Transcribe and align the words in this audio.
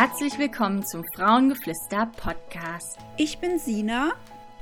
Herzlich 0.00 0.38
willkommen 0.38 0.86
zum 0.86 1.02
Frauengeflüster 1.12 2.08
Podcast. 2.16 2.98
Ich 3.16 3.38
bin 3.38 3.58
Sina 3.58 4.12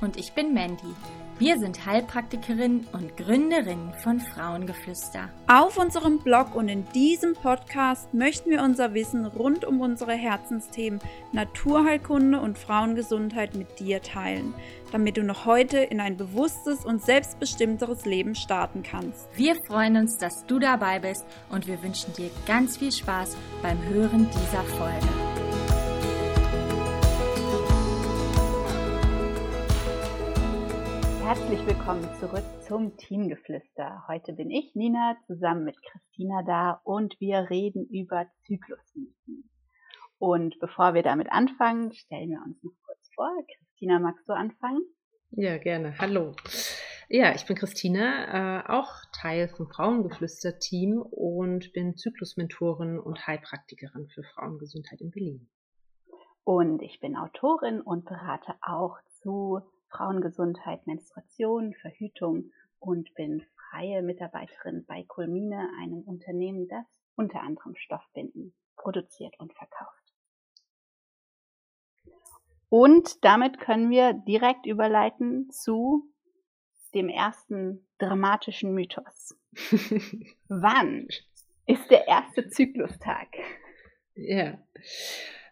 und 0.01 0.17
ich 0.17 0.33
bin 0.33 0.55
Mandy. 0.55 0.95
Wir 1.37 1.59
sind 1.59 1.85
Heilpraktikerin 1.85 2.87
und 2.91 3.15
Gründerin 3.17 3.91
von 4.01 4.19
Frauengeflüster. 4.19 5.29
Auf 5.45 5.77
unserem 5.77 6.17
Blog 6.17 6.55
und 6.55 6.69
in 6.69 6.89
diesem 6.93 7.35
Podcast 7.35 8.11
möchten 8.15 8.49
wir 8.49 8.63
unser 8.63 8.95
Wissen 8.95 9.27
rund 9.27 9.63
um 9.63 9.79
unsere 9.79 10.13
Herzensthemen 10.13 10.99
Naturheilkunde 11.33 12.41
und 12.41 12.57
Frauengesundheit 12.57 13.53
mit 13.53 13.79
dir 13.79 14.01
teilen, 14.01 14.55
damit 14.91 15.17
du 15.17 15.23
noch 15.23 15.45
heute 15.45 15.77
in 15.77 15.99
ein 15.99 16.17
bewusstes 16.17 16.83
und 16.83 17.05
selbstbestimmteres 17.05 18.05
Leben 18.05 18.33
starten 18.33 18.81
kannst. 18.81 19.27
Wir 19.35 19.53
freuen 19.67 19.97
uns, 19.97 20.17
dass 20.17 20.47
du 20.47 20.57
dabei 20.57 20.97
bist 20.97 21.23
und 21.51 21.67
wir 21.67 21.83
wünschen 21.83 22.11
dir 22.13 22.31
ganz 22.47 22.77
viel 22.77 22.91
Spaß 22.91 23.37
beim 23.61 23.77
Hören 23.83 24.27
dieser 24.31 24.63
Folge. 24.63 25.26
Herzlich 31.27 31.59
willkommen 31.67 32.07
zurück 32.21 32.45
zum 32.65 32.95
Teamgeflüster. 32.95 34.05
Heute 34.07 34.31
bin 34.31 34.49
ich, 34.49 34.73
Nina, 34.75 35.17
zusammen 35.27 35.65
mit 35.65 35.75
Christina 35.83 36.41
da 36.43 36.79
und 36.85 37.19
wir 37.19 37.49
reden 37.49 37.85
über 37.89 38.27
Zyklusmythen. 38.45 39.49
Und 40.19 40.57
bevor 40.61 40.93
wir 40.93 41.03
damit 41.03 41.29
anfangen, 41.29 41.91
stellen 41.91 42.29
wir 42.29 42.41
uns 42.45 42.63
noch 42.63 42.71
kurz 42.85 43.09
vor. 43.13 43.29
Christina, 43.45 43.99
magst 43.99 44.25
du 44.29 44.31
anfangen? 44.31 44.79
Ja, 45.31 45.57
gerne. 45.57 45.97
Hallo. 45.99 46.33
Ja, 47.09 47.35
ich 47.35 47.45
bin 47.45 47.57
Christina, 47.57 48.61
äh, 48.61 48.71
auch 48.71 48.93
Teil 49.11 49.49
vom 49.49 49.67
Frauengeflüster-Team 49.67 51.01
und 51.01 51.73
bin 51.73 51.97
Zyklusmentorin 51.97 52.99
und 52.99 53.27
Heilpraktikerin 53.27 54.07
für 54.07 54.23
Frauengesundheit 54.33 55.01
in 55.01 55.11
Berlin. 55.11 55.49
Und 56.45 56.81
ich 56.81 57.01
bin 57.01 57.17
Autorin 57.17 57.81
und 57.81 58.05
berate 58.05 58.55
auch 58.61 58.95
zu 59.21 59.59
Frauengesundheit, 59.89 60.85
Menstruation, 60.87 61.73
Verhütung 61.73 62.51
und 62.79 63.13
bin 63.15 63.45
freie 63.69 64.01
Mitarbeiterin 64.01 64.85
bei 64.85 65.03
Kulmine, 65.03 65.69
einem 65.81 66.01
Unternehmen, 66.01 66.67
das 66.67 66.85
unter 67.15 67.41
anderem 67.41 67.75
Stoffbinden 67.75 68.53
produziert 68.75 69.39
und 69.39 69.53
verkauft. 69.53 70.13
Und 72.69 73.23
damit 73.23 73.59
können 73.59 73.89
wir 73.89 74.13
direkt 74.13 74.65
überleiten 74.65 75.49
zu 75.51 76.11
dem 76.93 77.09
ersten 77.09 77.87
dramatischen 77.99 78.73
Mythos. 78.73 79.37
Wann 80.47 81.07
ist 81.65 81.89
der 81.89 82.07
erste 82.07 82.49
Zyklustag? 82.49 83.27
Ja. 84.15 84.57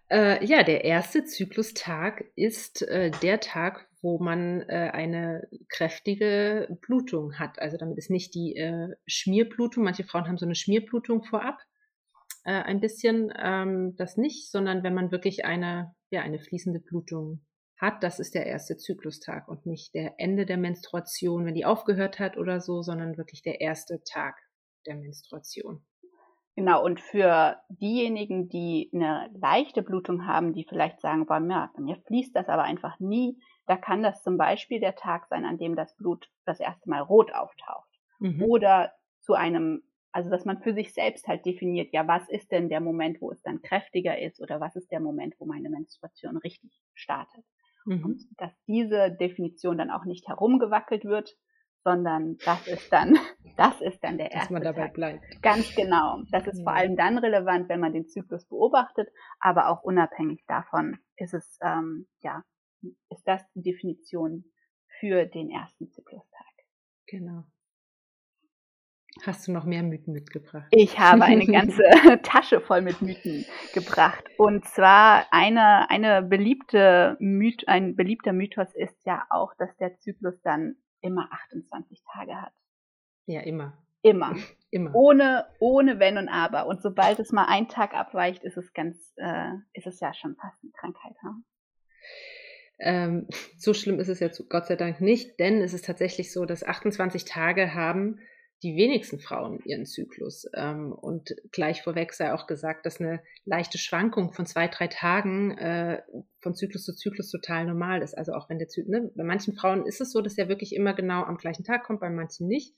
Äh, 0.09 0.45
ja, 0.45 0.63
der 0.63 0.83
erste 0.83 1.25
Zyklustag 1.25 2.25
ist 2.36 2.83
äh, 2.83 3.11
der 3.22 3.39
Tag, 3.39 3.88
wo 4.06 4.20
man 4.20 4.61
äh, 4.70 4.92
eine 4.94 5.50
kräftige 5.67 6.78
Blutung 6.81 7.39
hat. 7.39 7.58
Also 7.58 7.75
damit 7.75 7.98
ist 7.98 8.12
nicht 8.12 8.36
die 8.36 8.56
äh, 8.56 8.89
Schmierblutung, 9.08 9.84
manche 9.84 10.03
Frauen 10.03 10.28
haben 10.28 10.38
so 10.38 10.45
eine 10.45 10.53
Schmierblutung 10.53 11.23
vorab, 11.23 11.58
äh, 12.44 12.52
ein 12.52 12.81
bisschen 12.81 13.34
ähm, 13.36 13.95
das 13.97 14.16
nicht, 14.16 14.52
sondern 14.52 14.84
wenn 14.84 14.94
man 14.94 15.12
wirklich 15.12 15.44
eine, 15.44 15.95
ja, 16.12 16.22
eine 16.22 16.38
fließende 16.39 16.81
Blutung 16.81 17.44
hat, 17.78 18.03
das 18.03 18.20
ist 18.20 18.36
der 18.36 18.45
erste 18.45 18.78
Zyklustag 18.78 19.47
und 19.47 19.66
nicht 19.66 19.95
der 19.95 20.14
Ende 20.19 20.45
der 20.45 20.58
Menstruation, 20.58 21.44
wenn 21.44 21.56
die 21.56 21.66
aufgehört 21.66 22.19
hat 22.19 22.38
oder 22.38 22.62
so, 22.62 22.84
sondern 22.84 23.17
wirklich 23.17 23.42
der 23.42 23.59
erste 23.59 24.03
Tag 24.03 24.36
der 24.86 24.97
Menstruation. 24.97 25.84
Genau, 26.56 26.86
und 26.86 27.02
für 27.02 27.58
diejenigen, 27.69 28.50
die 28.50 28.92
eine 28.94 29.31
leichte 29.34 29.81
Blutung 29.81 30.28
haben, 30.28 30.53
die 30.53 30.64
vielleicht 30.64 31.02
sagen, 31.02 31.25
bei 31.25 31.40
mir, 31.40 31.72
bei 31.75 31.81
mir 31.81 31.97
fließt 32.06 32.35
das 32.35 32.47
aber 32.47 32.63
einfach 32.63 33.00
nie, 33.00 33.40
da 33.68 33.78
kann 33.78 34.03
das 34.03 34.24
zum 34.24 34.38
Beispiel 34.38 34.80
der 34.80 34.96
Tag 34.96 35.28
sein, 35.28 35.46
an 35.46 35.58
dem 35.58 35.76
das 35.76 35.96
Blut 35.96 36.30
das 36.46 36.59
erste 36.59 36.90
Mal 36.90 37.02
rot 37.02 37.34
auftaucht. 37.34 37.90
Mhm. 38.20 38.44
Oder 38.44 38.94
zu 39.22 39.34
einem, 39.34 39.84
also 40.12 40.30
dass 40.30 40.46
man 40.46 40.62
für 40.62 40.74
sich 40.74 40.94
selbst 40.94 41.28
halt 41.28 41.46
definiert, 41.46 41.92
ja, 41.92 42.08
was 42.08 42.28
ist 42.30 42.52
denn 42.52 42.70
der 42.70 42.80
Moment, 42.80 43.22
wo 43.22 43.31
es 43.31 43.42
dann 43.42 43.62
kräftiger 43.62 44.20
ist 44.20 44.40
oder 44.40 44.59
was 44.59 44.76
ist 44.76 44.92
der 44.92 45.00
Moment, 45.00 45.36
wo 45.40 45.46
meine 45.46 45.70
Menstruation 45.70 46.38
richtig 46.38 46.72
startet. 46.94 47.44
Mhm. 47.86 48.06
Und 48.06 48.22
dass 48.38 48.52
diese 48.68 49.12
Definition 49.12 49.78
dann 49.78 49.92
auch 49.92 50.06
nicht 50.06 50.28
herumgewackelt 50.28 51.06
wird, 51.06 51.36
sondern 51.84 52.38
das 52.44 52.68
ist 52.68 52.92
dann, 52.92 53.14
das 53.58 53.80
ist 53.82 54.03
dann 54.03 54.18
der 54.18 54.32
erste. 54.32 54.40
Dass 54.40 54.50
man 54.52 54.64
dabei 54.64 54.86
Tag. 54.86 54.94
bleibt. 54.94 55.42
Ganz 55.42 55.74
genau. 55.76 56.22
Das 56.32 56.47
ist 56.47 56.59
ja. 56.59 56.64
vor 56.64 56.74
allem 56.74 56.96
dann 56.96 57.18
relevant, 57.18 57.70
wenn 57.70 57.80
man 57.80 57.94
den 57.94 58.08
Zyklus 58.08 58.46
beobachtet, 58.46 59.09
aber 59.40 59.70
auch 59.70 59.84
unabhängig 59.84 60.44
davon 60.47 60.97
ist 61.16 61.34
es 61.34 61.59
ähm, 61.62 62.08
ja 62.22 62.44
ist 63.09 63.23
das 63.25 63.41
die 63.53 63.62
Definition 63.62 64.46
für 65.00 65.25
den 65.25 65.50
ersten 65.50 65.91
Zyklustag. 65.91 66.46
Genau. 67.07 67.46
Hast 69.23 69.47
du 69.47 69.53
noch 69.53 69.63
mehr 69.63 69.81
Mythen 69.81 70.13
mitgebracht? 70.13 70.68
Ich 70.72 71.00
habe 71.00 71.23
eine 71.23 71.46
ganze 71.51 71.84
Tasche 72.23 72.59
voll 72.59 72.81
mit 72.81 73.01
Mythen 73.01 73.46
gebracht. 73.73 74.23
Und 74.38 74.66
zwar 74.66 75.25
eine, 75.31 75.90
eine 75.90 76.22
beliebte 76.22 77.16
Myth, 77.19 77.68
ein 77.68 77.96
beliebter 77.96 78.34
Mythos 78.34 78.73
ist 78.75 78.97
ja 79.06 79.25
auch, 79.29 79.53
dass 79.57 79.75
der 79.78 79.97
Zyklus 80.00 80.41
dann 80.41 80.75
immer 81.02 81.29
28 81.31 82.03
Tage 82.12 82.41
hat. 82.41 82.53
Ja, 83.25 83.41
immer. 83.41 83.78
Immer. 84.02 84.35
immer. 84.69 84.94
Ohne, 84.94 85.47
ohne 85.59 86.00
Wenn 86.00 86.17
und 86.17 86.28
Aber. 86.28 86.67
Und 86.67 86.81
sobald 86.81 87.19
es 87.19 87.31
mal 87.31 87.46
einen 87.46 87.69
Tag 87.69 87.94
abweicht, 87.94 88.44
ist 88.44 88.57
es 88.57 88.73
ganz, 88.73 89.13
äh, 89.16 89.52
ist 89.73 89.88
es 89.88 90.00
ja 90.00 90.13
schon 90.13 90.35
fast 90.35 90.62
eine 90.62 90.72
Krankheit. 90.73 91.16
Hm? 91.22 91.46
Ähm, 92.80 93.28
so 93.58 93.74
schlimm 93.74 94.00
ist 94.00 94.09
es 94.09 94.19
jetzt 94.19 94.47
Gott 94.50 94.68
sei 94.68 94.75
Dank 94.75 95.02
nicht, 95.02 95.40
denn 95.40 95.62
es 95.62 95.74
ist 95.74 95.86
tatsächlich 95.86 96.31
so, 96.31 96.46
dass 96.46 96.63
28 96.63 97.25
Tage 97.25 97.74
haben 97.74 98.19
die 98.63 98.78
wenigsten 98.78 99.19
Frauen 99.19 99.59
ihren 99.66 99.86
Zyklus. 99.86 100.47
Ähm, 100.56 100.91
und 100.91 101.35
gleich 101.52 101.84
vorweg 101.84 102.14
sei 102.14 102.34
auch 102.34 102.47
gesagt, 102.47 102.85
dass 102.85 103.00
eine 103.00 103.22
leichte 103.44 103.78
Schwankung 103.78 104.34
von 104.34 104.46
zwei, 104.46 104.68
drei 104.68 104.88
Tagen 104.88 105.58
äh, 105.58 106.02
von 106.40 106.56
Zyklus 106.56 106.85
zu 106.85 106.96
Zyklus 106.96 107.30
total 107.30 107.66
normal 107.66 108.02
ist. 108.02 108.18
Also 108.18 108.34
auch 108.34 108.50
wenn 108.50 108.58
der 108.58 108.69
Zyklus, 108.69 108.91
ne, 108.91 109.12
bei 109.16 109.24
manchen 109.24 109.56
Frauen 109.56 109.85
ist 109.85 110.02
es 110.02 110.12
so, 110.12 110.22
dass 110.22 110.38
er 110.38 110.47
wirklich 110.47 110.74
immer 110.74 110.94
genau 110.94 111.24
am 111.24 111.38
gleichen 111.38 111.64
Tag 111.64 111.84
kommt, 111.84 112.00
bei 112.00 112.09
manchen 112.09 112.47
nicht. 112.47 112.75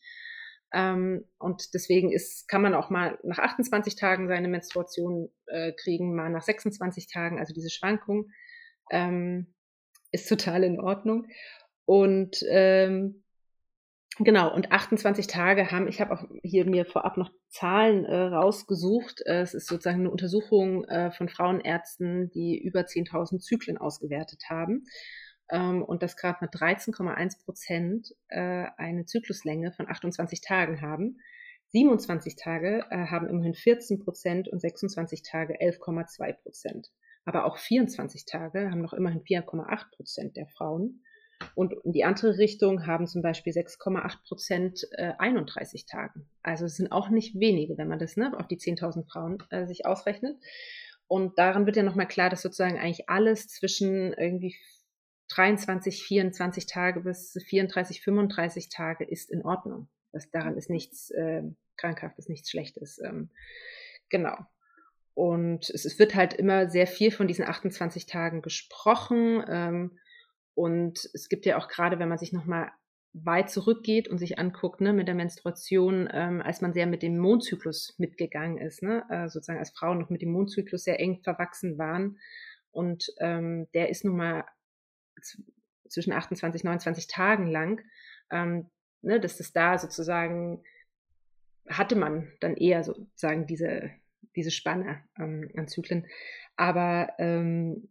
Ähm, 0.73 1.23
und 1.37 1.73
deswegen 1.73 2.11
ist, 2.11 2.49
kann 2.49 2.61
man 2.61 2.73
auch 2.73 2.89
mal 2.89 3.17
nach 3.23 3.39
28 3.39 3.95
Tagen 3.95 4.27
seine 4.27 4.47
Menstruation 4.47 5.29
äh, 5.45 5.71
kriegen, 5.73 6.15
mal 6.15 6.29
nach 6.29 6.43
26 6.43 7.07
Tagen, 7.07 7.39
also 7.39 7.53
diese 7.53 7.69
Schwankung. 7.69 8.29
Ähm, 8.91 9.53
ist 10.11 10.29
total 10.29 10.63
in 10.63 10.79
Ordnung. 10.79 11.27
Und 11.85 12.43
ähm, 12.49 13.23
genau, 14.19 14.53
und 14.53 14.71
28 14.71 15.27
Tage 15.27 15.71
haben, 15.71 15.87
ich 15.87 16.01
habe 16.01 16.13
auch 16.13 16.25
hier 16.43 16.65
mir 16.65 16.85
vorab 16.85 17.17
noch 17.17 17.31
Zahlen 17.49 18.05
äh, 18.05 18.15
rausgesucht. 18.15 19.21
Äh, 19.25 19.41
es 19.41 19.53
ist 19.53 19.67
sozusagen 19.67 20.01
eine 20.01 20.11
Untersuchung 20.11 20.83
äh, 20.85 21.11
von 21.11 21.29
Frauenärzten, 21.29 22.29
die 22.31 22.61
über 22.61 22.81
10.000 22.81 23.39
Zyklen 23.39 23.77
ausgewertet 23.77 24.43
haben. 24.49 24.85
Ähm, 25.49 25.83
und 25.83 26.03
das 26.03 26.17
gerade 26.17 26.39
mit 26.41 26.51
13,1 26.51 27.43
Prozent 27.43 28.13
äh, 28.27 28.65
eine 28.77 29.05
Zykluslänge 29.05 29.71
von 29.71 29.87
28 29.87 30.41
Tagen 30.41 30.81
haben. 30.81 31.19
27 31.69 32.35
Tage 32.35 32.85
äh, 32.89 33.07
haben 33.07 33.27
immerhin 33.27 33.53
14 33.53 33.99
Prozent 33.99 34.47
und 34.47 34.59
26 34.59 35.21
Tage 35.23 35.59
11,2 35.59 36.33
Prozent. 36.33 36.91
Aber 37.27 37.43
auch 37.43 37.57
24 37.57 38.25
Tage 38.25 38.71
haben 38.71 38.81
noch 38.81 38.93
immerhin 38.93 39.21
4,8 39.21 39.91
Prozent 39.91 40.37
der 40.37 40.47
Frauen. 40.47 41.03
Und 41.55 41.73
in 41.83 41.91
die 41.91 42.05
andere 42.05 42.37
Richtung 42.37 42.87
haben 42.87 43.05
zum 43.05 43.21
Beispiel 43.21 43.51
6,8 43.51 44.23
Prozent 44.25 44.87
äh, 44.91 45.11
31 45.19 45.85
Tagen. 45.85 46.29
Also 46.41 46.63
es 46.63 46.77
sind 46.77 46.93
auch 46.93 47.09
nicht 47.09 47.37
wenige, 47.37 47.77
wenn 47.77 47.89
man 47.89 47.99
das 47.99 48.15
ne, 48.15 48.31
auf 48.39 48.47
die 48.47 48.57
10.000 48.57 49.11
Frauen 49.11 49.43
äh, 49.49 49.67
sich 49.67 49.85
ausrechnet. 49.85 50.37
Und 51.07 51.37
daran 51.37 51.65
wird 51.65 51.75
ja 51.75 51.83
nochmal 51.83 52.07
klar, 52.07 52.29
dass 52.29 52.41
sozusagen 52.41 52.79
eigentlich 52.79 53.09
alles 53.09 53.49
zwischen 53.49 54.13
irgendwie 54.13 54.55
23, 55.27 56.01
24 56.01 56.65
Tage 56.65 57.01
bis 57.01 57.37
34, 57.45 58.01
35 58.03 58.69
Tage 58.69 59.03
ist 59.03 59.29
in 59.29 59.43
Ordnung. 59.43 59.89
Das, 60.13 60.31
daran 60.31 60.55
ist 60.55 60.69
nichts 60.69 61.11
äh, 61.11 61.43
krankhaftes, 61.75 62.29
nichts 62.29 62.49
Schlechtes. 62.49 62.99
Ähm, 63.03 63.31
genau. 64.07 64.37
Und 65.17 65.71
es, 65.71 65.97
wird 65.97 66.13
halt 66.13 66.35
immer 66.35 66.69
sehr 66.69 66.85
viel 66.85 67.09
von 67.09 67.27
diesen 67.27 67.43
28 67.43 68.05
Tagen 68.05 68.43
gesprochen. 68.43 69.43
Ähm, 69.49 69.97
und 70.53 71.09
es 71.11 71.27
gibt 71.27 71.47
ja 71.47 71.57
auch 71.57 71.69
gerade, 71.69 71.97
wenn 71.97 72.07
man 72.07 72.19
sich 72.19 72.33
nochmal 72.33 72.69
weit 73.13 73.49
zurückgeht 73.49 74.07
und 74.07 74.19
sich 74.19 74.37
anguckt, 74.37 74.79
ne, 74.79 74.93
mit 74.93 75.07
der 75.07 75.15
Menstruation, 75.15 76.07
ähm, 76.13 76.43
als 76.43 76.61
man 76.61 76.71
sehr 76.71 76.85
mit 76.85 77.01
dem 77.01 77.17
Mondzyklus 77.17 77.95
mitgegangen 77.97 78.59
ist, 78.59 78.83
ne, 78.83 79.05
äh, 79.09 79.27
sozusagen 79.27 79.57
als 79.57 79.71
Frauen 79.71 79.97
noch 79.97 80.11
mit 80.11 80.21
dem 80.21 80.31
Mondzyklus 80.31 80.83
sehr 80.83 80.99
eng 80.99 81.23
verwachsen 81.23 81.79
waren. 81.79 82.19
Und 82.69 83.11
ähm, 83.17 83.65
der 83.73 83.89
ist 83.89 84.05
nun 84.05 84.17
mal 84.17 84.45
zwischen 85.89 86.13
28, 86.13 86.63
29 86.63 87.07
Tagen 87.07 87.47
lang, 87.47 87.81
ähm, 88.29 88.69
ne, 89.01 89.19
dass 89.19 89.37
das 89.37 89.51
da 89.51 89.79
sozusagen 89.79 90.63
hatte 91.67 91.95
man 91.95 92.31
dann 92.39 92.55
eher 92.55 92.83
sozusagen 92.83 93.47
diese 93.47 93.89
diese 94.37 94.51
Spanne 94.51 95.03
ähm, 95.19 95.51
an 95.57 95.67
Zyklen. 95.67 96.05
Aber 96.55 97.09
ähm, 97.17 97.89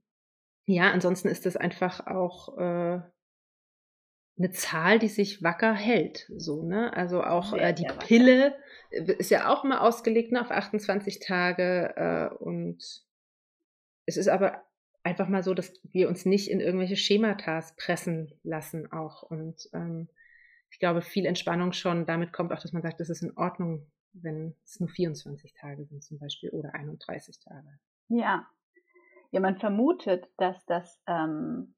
ja, 0.64 0.90
ansonsten 0.90 1.28
ist 1.28 1.44
das 1.44 1.56
einfach 1.56 2.06
auch 2.06 2.56
äh, 2.56 3.00
eine 4.38 4.50
Zahl, 4.52 4.98
die 4.98 5.08
sich 5.08 5.43
wacker 5.43 5.75
hält. 5.75 6.31
So, 6.37 6.62
ne? 6.62 6.93
Also 6.94 7.22
auch 7.22 7.52
äh, 7.52 7.72
die 7.72 7.87
Pille 8.06 8.56
ist 8.90 9.31
ja 9.31 9.48
auch 9.48 9.64
mal 9.64 9.78
ausgelegt 9.78 10.32
ne, 10.32 10.40
auf 10.40 10.50
28 10.50 11.20
Tage. 11.20 11.94
Äh, 11.96 12.34
und 12.34 12.82
es 14.06 14.16
ist 14.16 14.28
aber 14.28 14.62
einfach 15.02 15.28
mal 15.28 15.42
so, 15.42 15.54
dass 15.54 15.72
wir 15.84 16.08
uns 16.08 16.26
nicht 16.26 16.50
in 16.50 16.60
irgendwelche 16.60 16.96
Schematas 16.96 17.75
pressen 17.76 18.32
lassen 18.42 18.90
auch. 18.92 19.22
Und 19.22 19.69
ähm, 19.72 20.08
ich 20.70 20.78
glaube, 20.78 21.00
viel 21.00 21.26
Entspannung 21.26 21.72
schon 21.72 22.06
damit 22.06 22.32
kommt 22.32 22.52
auch, 22.52 22.60
dass 22.60 22.72
man 22.72 22.82
sagt, 22.82 23.00
das 23.00 23.08
ist 23.08 23.22
in 23.22 23.37
Ordnung, 23.37 23.90
wenn 24.22 24.54
es 24.64 24.80
nur 24.80 24.88
24 24.88 25.52
Tage 25.54 25.84
sind 25.84 26.02
zum 26.02 26.18
Beispiel 26.18 26.50
oder 26.50 26.74
31 26.74 27.38
Tage. 27.40 27.78
Ja, 28.08 28.46
ja, 29.30 29.40
man 29.40 29.56
vermutet, 29.56 30.28
dass 30.36 30.64
das 30.66 31.00
ähm, 31.06 31.74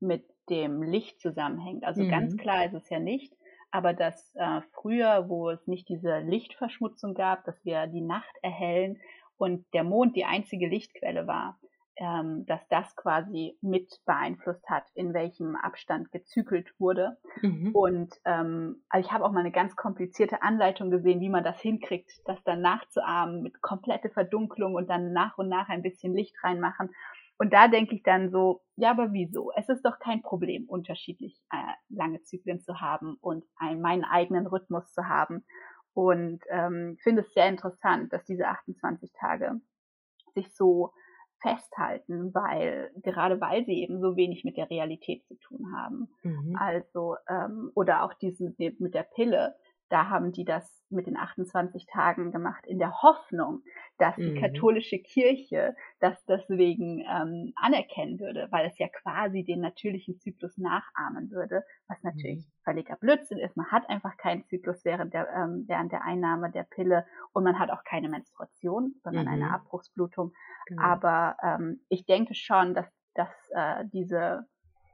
mit 0.00 0.24
dem 0.48 0.82
Licht 0.82 1.20
zusammenhängt. 1.20 1.84
Also 1.84 2.02
mhm. 2.02 2.10
ganz 2.10 2.36
klar 2.36 2.64
ist 2.64 2.74
es 2.74 2.88
ja 2.88 2.98
nicht, 2.98 3.34
aber 3.70 3.92
dass 3.92 4.34
äh, 4.34 4.60
früher, 4.72 5.28
wo 5.28 5.50
es 5.50 5.66
nicht 5.66 5.88
diese 5.88 6.18
Lichtverschmutzung 6.20 7.14
gab, 7.14 7.44
dass 7.44 7.64
wir 7.64 7.86
die 7.86 8.00
Nacht 8.00 8.34
erhellen 8.42 9.00
und 9.36 9.66
der 9.74 9.84
Mond 9.84 10.16
die 10.16 10.24
einzige 10.24 10.68
Lichtquelle 10.68 11.26
war, 11.26 11.58
ähm, 11.96 12.44
dass 12.46 12.60
das 12.68 12.94
quasi 12.94 13.56
mit 13.62 14.00
beeinflusst 14.04 14.68
hat, 14.68 14.84
in 14.94 15.14
welchem 15.14 15.56
Abstand 15.56 16.12
gezügelt 16.12 16.68
wurde. 16.78 17.16
Mhm. 17.40 17.70
Und 17.74 18.14
ähm, 18.24 18.82
also 18.90 19.06
ich 19.06 19.12
habe 19.12 19.24
auch 19.24 19.32
mal 19.32 19.40
eine 19.40 19.52
ganz 19.52 19.76
komplizierte 19.76 20.42
Anleitung 20.42 20.90
gesehen, 20.90 21.20
wie 21.20 21.30
man 21.30 21.44
das 21.44 21.58
hinkriegt, 21.60 22.10
das 22.26 22.42
dann 22.44 22.60
nachzuahmen 22.60 23.42
mit 23.42 23.62
komplette 23.62 24.10
Verdunklung 24.10 24.74
und 24.74 24.90
dann 24.90 25.12
nach 25.12 25.38
und 25.38 25.48
nach 25.48 25.68
ein 25.68 25.82
bisschen 25.82 26.14
Licht 26.14 26.36
reinmachen. 26.44 26.90
Und 27.38 27.52
da 27.52 27.68
denke 27.68 27.94
ich 27.94 28.02
dann 28.02 28.30
so, 28.30 28.62
ja, 28.76 28.90
aber 28.90 29.12
wieso? 29.12 29.52
Es 29.56 29.68
ist 29.68 29.84
doch 29.84 29.98
kein 29.98 30.22
Problem, 30.22 30.64
unterschiedlich 30.68 31.38
äh, 31.50 31.72
lange 31.88 32.22
Zyklen 32.22 32.60
zu 32.60 32.80
haben 32.80 33.16
und 33.20 33.44
einen, 33.56 33.80
meinen 33.80 34.04
eigenen 34.04 34.46
Rhythmus 34.46 34.92
zu 34.92 35.06
haben. 35.06 35.44
Und 35.92 36.44
ähm, 36.50 36.98
finde 37.02 37.22
es 37.22 37.32
sehr 37.32 37.48
interessant, 37.48 38.12
dass 38.12 38.24
diese 38.24 38.48
28 38.48 39.12
Tage 39.12 39.60
sich 40.34 40.54
so 40.54 40.92
festhalten, 41.40 42.34
weil 42.34 42.90
gerade 43.02 43.40
weil 43.40 43.64
sie 43.64 43.82
eben 43.82 44.00
so 44.00 44.16
wenig 44.16 44.44
mit 44.44 44.56
der 44.56 44.70
Realität 44.70 45.24
zu 45.26 45.34
tun 45.36 45.72
haben. 45.74 46.08
Mhm. 46.22 46.56
Also 46.58 47.16
ähm, 47.28 47.70
oder 47.74 48.02
auch 48.04 48.14
diesen 48.14 48.54
mit 48.58 48.94
der 48.94 49.02
Pille, 49.02 49.54
da 49.88 50.08
haben 50.08 50.32
die 50.32 50.44
das 50.44 50.84
mit 50.88 51.06
den 51.06 51.16
28 51.16 51.86
Tagen 51.86 52.32
gemacht 52.32 52.64
in 52.66 52.78
der 52.78 53.02
Hoffnung, 53.02 53.62
dass 53.98 54.14
die 54.16 54.32
mhm. 54.32 54.40
katholische 54.40 54.98
Kirche 54.98 55.74
das 56.00 56.24
deswegen 56.26 57.00
ähm, 57.00 57.52
anerkennen 57.56 58.20
würde, 58.20 58.48
weil 58.50 58.66
es 58.66 58.78
ja 58.78 58.88
quasi 58.88 59.44
den 59.44 59.60
natürlichen 59.60 60.18
Zyklus 60.18 60.56
nachahmen 60.58 61.30
würde, 61.30 61.64
was 61.88 62.02
natürlich 62.02 62.46
mhm. 62.46 62.50
völliger 62.64 62.96
Blödsinn 62.96 63.38
ist. 63.38 63.56
Man 63.56 63.70
hat 63.70 63.88
einfach 63.88 64.16
keinen 64.16 64.44
Zyklus 64.46 64.84
während 64.84 65.14
der, 65.14 65.28
ähm, 65.32 65.64
während 65.66 65.92
der 65.92 66.04
Einnahme 66.04 66.50
der 66.50 66.64
Pille 66.64 67.06
und 67.32 67.44
man 67.44 67.58
hat 67.58 67.70
auch 67.70 67.84
keine 67.84 68.08
Menstruation, 68.08 68.94
sondern 69.02 69.26
mhm. 69.26 69.32
eine 69.32 69.50
Abbruchsblutung. 69.52 70.32
Genau. 70.66 70.82
Aber 70.82 71.36
ähm, 71.42 71.80
ich 71.88 72.06
denke 72.06 72.34
schon, 72.34 72.74
dass, 72.74 72.86
dass 73.14 73.30
äh, 73.54 73.84
diese 73.92 74.46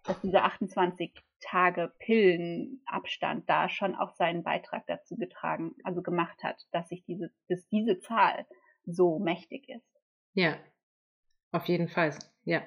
dass 0.05 0.21
diese 0.21 0.43
28 0.43 1.12
Tage 1.43 1.93
Pillenabstand 1.99 3.49
da 3.49 3.69
schon 3.69 3.94
auch 3.94 4.15
seinen 4.15 4.43
Beitrag 4.43 4.87
dazu 4.87 5.17
getragen, 5.17 5.75
also 5.85 6.03
gemacht 6.03 6.43
hat, 6.43 6.67
dass 6.73 6.89
sich 6.89 7.05
diese, 7.05 7.31
dass 7.49 7.67
diese 7.69 8.00
Zahl 8.00 8.47
so 8.85 9.19
mächtig 9.19 9.69
ist. 9.69 10.00
Ja, 10.35 10.56
auf 11.50 11.67
jeden 11.67 11.89
Fall, 11.89 12.17
ja. 12.44 12.62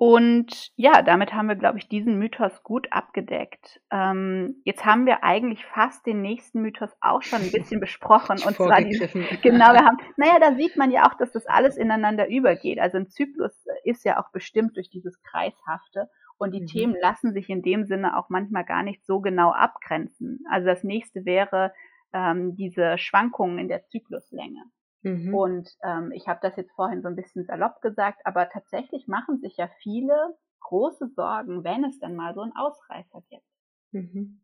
Und 0.00 0.70
ja, 0.76 1.02
damit 1.02 1.34
haben 1.34 1.48
wir, 1.48 1.56
glaube 1.56 1.78
ich, 1.78 1.88
diesen 1.88 2.20
Mythos 2.20 2.62
gut 2.62 2.86
abgedeckt. 2.92 3.80
Ähm, 3.90 4.62
jetzt 4.64 4.84
haben 4.84 5.06
wir 5.06 5.24
eigentlich 5.24 5.66
fast 5.66 6.06
den 6.06 6.22
nächsten 6.22 6.60
Mythos 6.62 6.96
auch 7.00 7.22
schon 7.22 7.40
ein 7.40 7.50
bisschen 7.50 7.80
besprochen. 7.80 8.38
und 8.46 8.54
zwar 8.54 8.80
die, 8.80 8.96
genau, 9.42 9.72
wir 9.72 9.84
haben, 9.84 9.96
naja, 10.16 10.38
da 10.38 10.54
sieht 10.54 10.76
man 10.76 10.92
ja 10.92 11.02
auch, 11.04 11.14
dass 11.14 11.32
das 11.32 11.46
alles 11.46 11.76
ineinander 11.76 12.28
übergeht. 12.28 12.78
Also 12.78 12.96
ein 12.96 13.08
Zyklus 13.08 13.66
ist 13.82 14.04
ja 14.04 14.22
auch 14.22 14.30
bestimmt 14.30 14.76
durch 14.76 14.88
dieses 14.88 15.20
Kreishafte. 15.24 16.08
Und 16.38 16.54
die 16.54 16.60
mhm. 16.60 16.66
Themen 16.66 16.96
lassen 17.02 17.32
sich 17.32 17.50
in 17.50 17.62
dem 17.62 17.84
Sinne 17.84 18.16
auch 18.16 18.28
manchmal 18.28 18.64
gar 18.64 18.84
nicht 18.84 19.04
so 19.04 19.18
genau 19.18 19.50
abgrenzen. 19.50 20.44
Also 20.48 20.68
das 20.68 20.84
nächste 20.84 21.24
wäre 21.24 21.72
ähm, 22.12 22.54
diese 22.54 22.98
Schwankungen 22.98 23.58
in 23.58 23.66
der 23.66 23.84
Zykluslänge. 23.86 24.62
Mhm. 25.02 25.34
Und 25.34 25.70
ähm, 25.82 26.12
ich 26.12 26.26
habe 26.26 26.40
das 26.42 26.56
jetzt 26.56 26.72
vorhin 26.72 27.02
so 27.02 27.08
ein 27.08 27.16
bisschen 27.16 27.44
salopp 27.44 27.80
gesagt, 27.80 28.20
aber 28.24 28.48
tatsächlich 28.48 29.06
machen 29.06 29.38
sich 29.40 29.56
ja 29.56 29.68
viele 29.82 30.36
große 30.60 31.08
Sorgen, 31.14 31.64
wenn 31.64 31.84
es 31.84 31.98
dann 31.98 32.16
mal 32.16 32.34
so 32.34 32.42
einen 32.42 32.56
Ausreißer 32.56 33.22
gibt. 33.30 33.46
Mhm. 33.92 34.40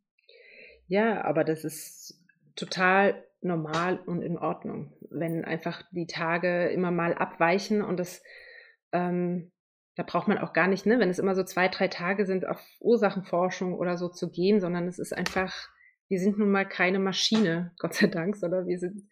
Ja, 0.86 1.24
aber 1.24 1.44
das 1.44 1.64
ist 1.64 2.24
total 2.56 3.24
normal 3.40 3.98
und 4.06 4.22
in 4.22 4.38
Ordnung, 4.38 4.92
wenn 5.10 5.44
einfach 5.44 5.82
die 5.92 6.06
Tage 6.06 6.68
immer 6.68 6.90
mal 6.90 7.14
abweichen 7.14 7.82
und 7.82 7.98
das, 7.98 8.22
ähm, 8.92 9.52
da 9.96 10.02
braucht 10.02 10.28
man 10.28 10.38
auch 10.38 10.52
gar 10.52 10.66
nicht, 10.66 10.86
ne, 10.86 10.98
wenn 10.98 11.10
es 11.10 11.18
immer 11.18 11.34
so 11.34 11.44
zwei, 11.44 11.68
drei 11.68 11.88
Tage 11.88 12.26
sind, 12.26 12.46
auf 12.46 12.60
Ursachenforschung 12.80 13.74
oder 13.74 13.96
so 13.96 14.08
zu 14.08 14.30
gehen, 14.30 14.60
sondern 14.60 14.88
es 14.88 14.98
ist 14.98 15.12
einfach, 15.12 15.52
wir 16.08 16.18
sind 16.18 16.38
nun 16.38 16.50
mal 16.50 16.66
keine 16.66 16.98
Maschine, 16.98 17.72
Gott 17.78 17.94
sei 17.94 18.06
Dank, 18.06 18.36
sondern 18.36 18.66
wir 18.66 18.78
sind 18.78 19.02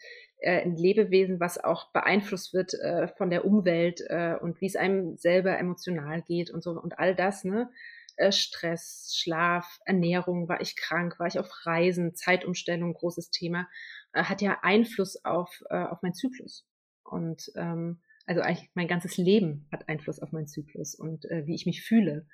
ein 0.49 0.77
Lebewesen, 0.77 1.41
was 1.41 1.63
auch 1.63 1.93
beeinflusst 1.93 2.55
wird 2.55 2.75
äh, 2.75 3.09
von 3.09 3.31
der 3.31 3.45
Umwelt 3.45 4.03
äh, 4.09 4.35
und 4.41 4.61
wie 4.61 4.67
es 4.67 4.77
einem 4.77 5.17
selber 5.17 5.59
emotional 5.59 6.23
geht 6.23 6.51
und 6.51 6.63
so 6.63 6.71
und 6.73 6.99
all 6.99 7.15
das, 7.15 7.45
ne? 7.45 7.71
Äh, 8.17 8.33
Stress, 8.33 9.15
Schlaf, 9.17 9.79
Ernährung, 9.87 10.49
war 10.49 10.61
ich 10.61 10.77
krank, 10.77 11.19
war 11.19 11.27
ich 11.27 11.39
auf 11.39 11.49
Reisen, 11.65 12.15
Zeitumstellung, 12.15 12.95
großes 12.95 13.31
Thema, 13.31 13.69
äh, 14.13 14.25
hat 14.25 14.43
ja 14.43 14.59
Einfluss 14.63 15.25
auf, 15.25 15.63
äh, 15.71 15.77
auf 15.77 16.03
meinen 16.03 16.15
Zyklus. 16.15 16.67
Und 17.05 17.51
ähm, 17.57 18.01
also 18.27 18.41
eigentlich 18.41 18.71
mein 18.75 18.89
ganzes 18.89 19.17
Leben 19.17 19.67
hat 19.73 19.89
Einfluss 19.89 20.21
auf 20.21 20.33
meinen 20.33 20.49
Zyklus 20.49 20.95
und 20.95 21.25
äh, 21.27 21.47
wie 21.47 21.55
ich 21.55 21.67
mich 21.67 21.83
fühle. 21.83 22.27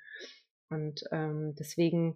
Und 0.69 1.03
ähm, 1.11 1.55
deswegen 1.57 2.15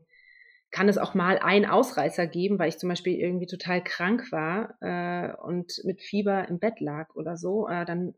kann 0.73 0.89
es 0.89 0.97
auch 0.97 1.13
mal 1.13 1.37
einen 1.37 1.67
Ausreißer 1.67 2.25
geben, 2.25 2.57
weil 2.57 2.67
ich 2.67 2.79
zum 2.79 2.89
Beispiel 2.89 3.19
irgendwie 3.19 3.45
total 3.45 3.83
krank 3.83 4.31
war 4.31 4.75
äh, 4.81 5.31
und 5.43 5.79
mit 5.83 6.01
Fieber 6.01 6.47
im 6.47 6.57
Bett 6.57 6.79
lag 6.79 7.13
oder 7.13 7.37
so, 7.37 7.67
äh, 7.67 7.85
dann 7.85 8.15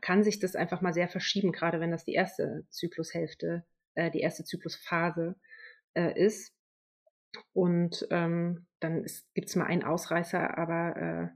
kann 0.00 0.24
sich 0.24 0.40
das 0.40 0.56
einfach 0.56 0.80
mal 0.80 0.92
sehr 0.92 1.08
verschieben, 1.08 1.52
gerade 1.52 1.78
wenn 1.78 1.92
das 1.92 2.04
die 2.04 2.14
erste 2.14 2.66
Zyklushälfte, 2.70 3.64
äh, 3.94 4.10
die 4.10 4.18
erste 4.18 4.42
Zyklusphase 4.42 5.36
äh, 5.94 6.20
ist. 6.20 6.52
Und 7.52 8.04
ähm, 8.10 8.66
dann 8.80 9.06
gibt 9.34 9.48
es 9.48 9.54
mal 9.54 9.66
einen 9.66 9.84
Ausreißer, 9.84 10.58
aber 10.58 10.96
äh, 10.96 11.28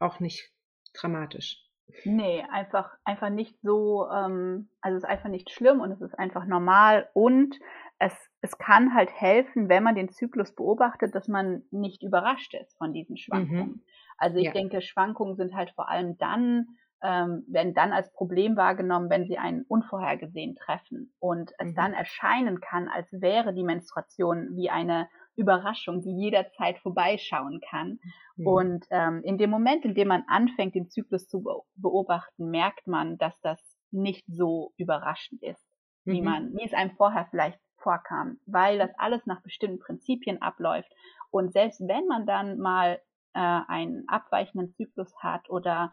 auch 0.00 0.20
nicht 0.20 0.52
dramatisch. 0.92 1.64
Nee, 2.04 2.44
einfach, 2.52 2.94
einfach 3.04 3.30
nicht 3.30 3.58
so, 3.62 4.06
ähm, 4.10 4.68
also 4.82 4.98
es 4.98 5.04
ist 5.04 5.08
einfach 5.08 5.30
nicht 5.30 5.48
schlimm 5.48 5.80
und 5.80 5.92
es 5.92 6.02
ist 6.02 6.18
einfach 6.18 6.44
normal 6.44 7.08
und 7.14 7.56
es, 8.00 8.14
es 8.40 8.56
kann 8.56 8.94
halt 8.94 9.12
helfen, 9.12 9.68
wenn 9.68 9.84
man 9.84 9.94
den 9.94 10.08
Zyklus 10.08 10.54
beobachtet, 10.54 11.14
dass 11.14 11.28
man 11.28 11.62
nicht 11.70 12.02
überrascht 12.02 12.54
ist 12.54 12.76
von 12.78 12.94
diesen 12.94 13.18
Schwankungen. 13.18 13.66
Mhm. 13.66 13.82
Also 14.16 14.38
ich 14.38 14.46
ja. 14.46 14.52
denke, 14.52 14.80
Schwankungen 14.80 15.36
sind 15.36 15.54
halt 15.54 15.70
vor 15.72 15.88
allem 15.88 16.16
dann, 16.16 16.66
ähm, 17.02 17.44
werden 17.46 17.74
dann 17.74 17.92
als 17.92 18.10
Problem 18.12 18.56
wahrgenommen, 18.56 19.10
wenn 19.10 19.26
sie 19.26 19.36
einen 19.36 19.64
unvorhergesehen 19.68 20.56
treffen 20.56 21.12
und 21.18 21.52
es 21.58 21.68
mhm. 21.68 21.74
dann 21.74 21.92
erscheinen 21.92 22.60
kann, 22.60 22.88
als 22.88 23.08
wäre 23.12 23.52
die 23.52 23.62
Menstruation 23.62 24.56
wie 24.56 24.70
eine 24.70 25.08
Überraschung, 25.36 26.00
die 26.00 26.16
jederzeit 26.16 26.78
vorbeischauen 26.78 27.60
kann. 27.68 27.98
Mhm. 28.36 28.46
Und 28.46 28.86
ähm, 28.90 29.22
in 29.24 29.36
dem 29.36 29.50
Moment, 29.50 29.84
in 29.84 29.94
dem 29.94 30.08
man 30.08 30.24
anfängt, 30.26 30.74
den 30.74 30.88
Zyklus 30.88 31.28
zu 31.28 31.44
beobachten, 31.76 32.50
merkt 32.50 32.86
man, 32.86 33.18
dass 33.18 33.38
das 33.42 33.60
nicht 33.90 34.24
so 34.26 34.72
überraschend 34.78 35.42
ist, 35.42 35.66
wie 36.04 36.20
mhm. 36.20 36.26
man, 36.26 36.52
wie 36.54 36.64
es 36.64 36.72
einem 36.72 36.92
vorher 36.92 37.26
vielleicht 37.30 37.60
vorkam, 37.82 38.38
weil 38.46 38.78
das 38.78 38.90
alles 38.98 39.26
nach 39.26 39.42
bestimmten 39.42 39.78
Prinzipien 39.78 40.40
abläuft. 40.40 40.90
Und 41.30 41.52
selbst 41.52 41.80
wenn 41.80 42.06
man 42.06 42.26
dann 42.26 42.58
mal 42.58 43.00
äh, 43.34 43.38
einen 43.38 44.08
abweichenden 44.08 44.72
Zyklus 44.74 45.12
hat 45.18 45.48
oder 45.50 45.92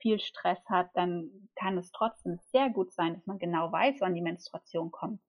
viel 0.00 0.20
Stress 0.20 0.58
hat, 0.68 0.90
dann 0.94 1.30
kann 1.56 1.76
es 1.76 1.90
trotzdem 1.90 2.38
sehr 2.52 2.70
gut 2.70 2.92
sein, 2.92 3.14
dass 3.14 3.26
man 3.26 3.38
genau 3.38 3.72
weiß, 3.72 3.96
wann 4.00 4.14
die 4.14 4.22
Menstruation 4.22 4.90
kommt. 4.90 5.20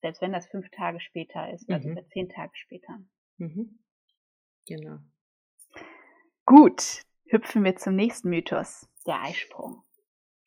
Selbst 0.00 0.20
wenn 0.20 0.32
das 0.32 0.46
fünf 0.48 0.68
Tage 0.70 1.00
später 1.00 1.50
ist 1.52 1.68
oder 1.68 1.78
mhm. 1.78 2.06
zehn 2.12 2.28
Tage 2.28 2.52
später. 2.54 2.98
Mhm. 3.38 3.78
Genau. 4.66 4.98
Gut, 6.44 7.02
hüpfen 7.26 7.64
wir 7.64 7.76
zum 7.76 7.94
nächsten 7.94 8.30
Mythos, 8.30 8.88
der 9.06 9.22
Eisprung. 9.22 9.82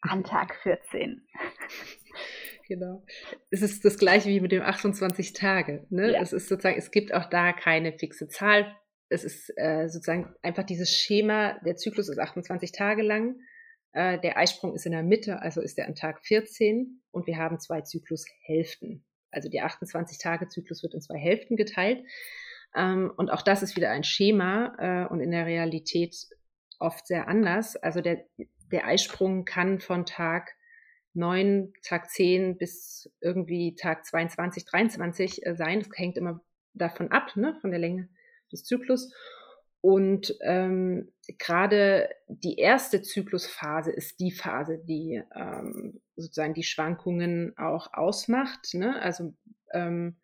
An 0.02 0.24
Tag 0.24 0.56
14. 0.64 1.28
Genau. 2.70 3.04
Es 3.50 3.64
ist 3.64 3.84
das 3.84 3.98
gleiche 3.98 4.30
wie 4.30 4.40
mit 4.40 4.52
dem 4.52 4.62
28 4.62 5.34
Tage. 5.34 5.88
Ne? 5.90 6.14
Ja. 6.14 6.22
Es 6.22 6.34
ist 6.34 6.48
sozusagen, 6.48 6.78
es 6.78 6.92
gibt 6.92 7.14
auch 7.14 7.26
da 7.26 7.52
keine 7.52 7.98
fixe 7.98 8.28
Zahl. 8.28 8.78
Es 9.10 9.24
ist 9.24 9.52
äh, 9.58 9.90
sozusagen 9.90 10.36
einfach 10.44 10.64
dieses 10.64 10.96
Schema, 10.96 11.60
der 11.66 11.76
Zyklus 11.76 12.10
ist 12.10 12.20
28 12.20 12.72
Tage 12.72 13.02
lang 13.02 13.36
Äh, 13.92 14.20
der 14.20 14.38
Eisprung 14.38 14.76
ist 14.76 14.86
in 14.86 14.92
der 14.92 15.02
Mitte, 15.02 15.42
also 15.42 15.62
ist 15.62 15.80
er 15.80 15.88
an 15.88 15.96
Tag 15.96 16.24
14 16.24 17.02
und 17.10 17.26
wir 17.26 17.38
haben 17.38 17.60
zwei 17.60 17.82
Zyklushälften. 17.82 19.04
Also 19.32 19.50
der 19.50 19.66
28-Tage-Zyklus 19.66 20.84
wird 20.84 20.94
in 20.94 21.02
zwei 21.02 21.18
Hälften 21.18 21.56
geteilt. 21.56 22.06
Ähm, 22.76 23.12
und 23.18 23.32
auch 23.32 23.42
das 23.42 23.64
ist 23.64 23.76
wieder 23.76 23.90
ein 23.90 24.04
Schema 24.04 24.76
äh, 24.78 25.12
und 25.12 25.22
in 25.22 25.32
der 25.32 25.48
Realität 25.48 26.16
oft 26.78 27.08
sehr 27.08 27.28
anders. 27.28 27.78
Also 27.78 28.02
der, 28.02 28.28
der 28.72 28.86
Eisprung 28.86 29.44
kann 29.44 29.80
von 29.80 30.06
Tag 30.06 30.56
9, 31.20 31.74
Tag 31.84 32.10
10 32.10 32.58
bis 32.58 33.12
irgendwie 33.22 33.76
Tag 33.76 34.06
22, 34.06 34.66
23 34.66 35.46
äh, 35.46 35.56
sein. 35.56 35.80
Das 35.80 35.90
hängt 35.96 36.18
immer 36.18 36.42
davon 36.74 37.12
ab, 37.12 37.36
ne, 37.36 37.58
von 37.62 37.72
der 37.72 37.80
Länge 37.80 38.10
des 38.52 38.64
Zyklus. 38.64 39.14
Und 39.82 40.36
ähm, 40.42 41.12
gerade 41.38 42.10
die 42.28 42.58
erste 42.58 43.02
Zyklusphase 43.02 43.92
ist 43.92 44.20
die 44.20 44.32
Phase, 44.32 44.78
die 44.78 45.22
ähm, 45.34 46.02
sozusagen 46.18 46.54
die 46.54 46.64
Schwankungen 46.64 47.58
auch 47.58 47.94
ausmacht. 47.94 48.74
Ne? 48.74 49.02
Also 49.02 49.34
ähm, 49.72 50.18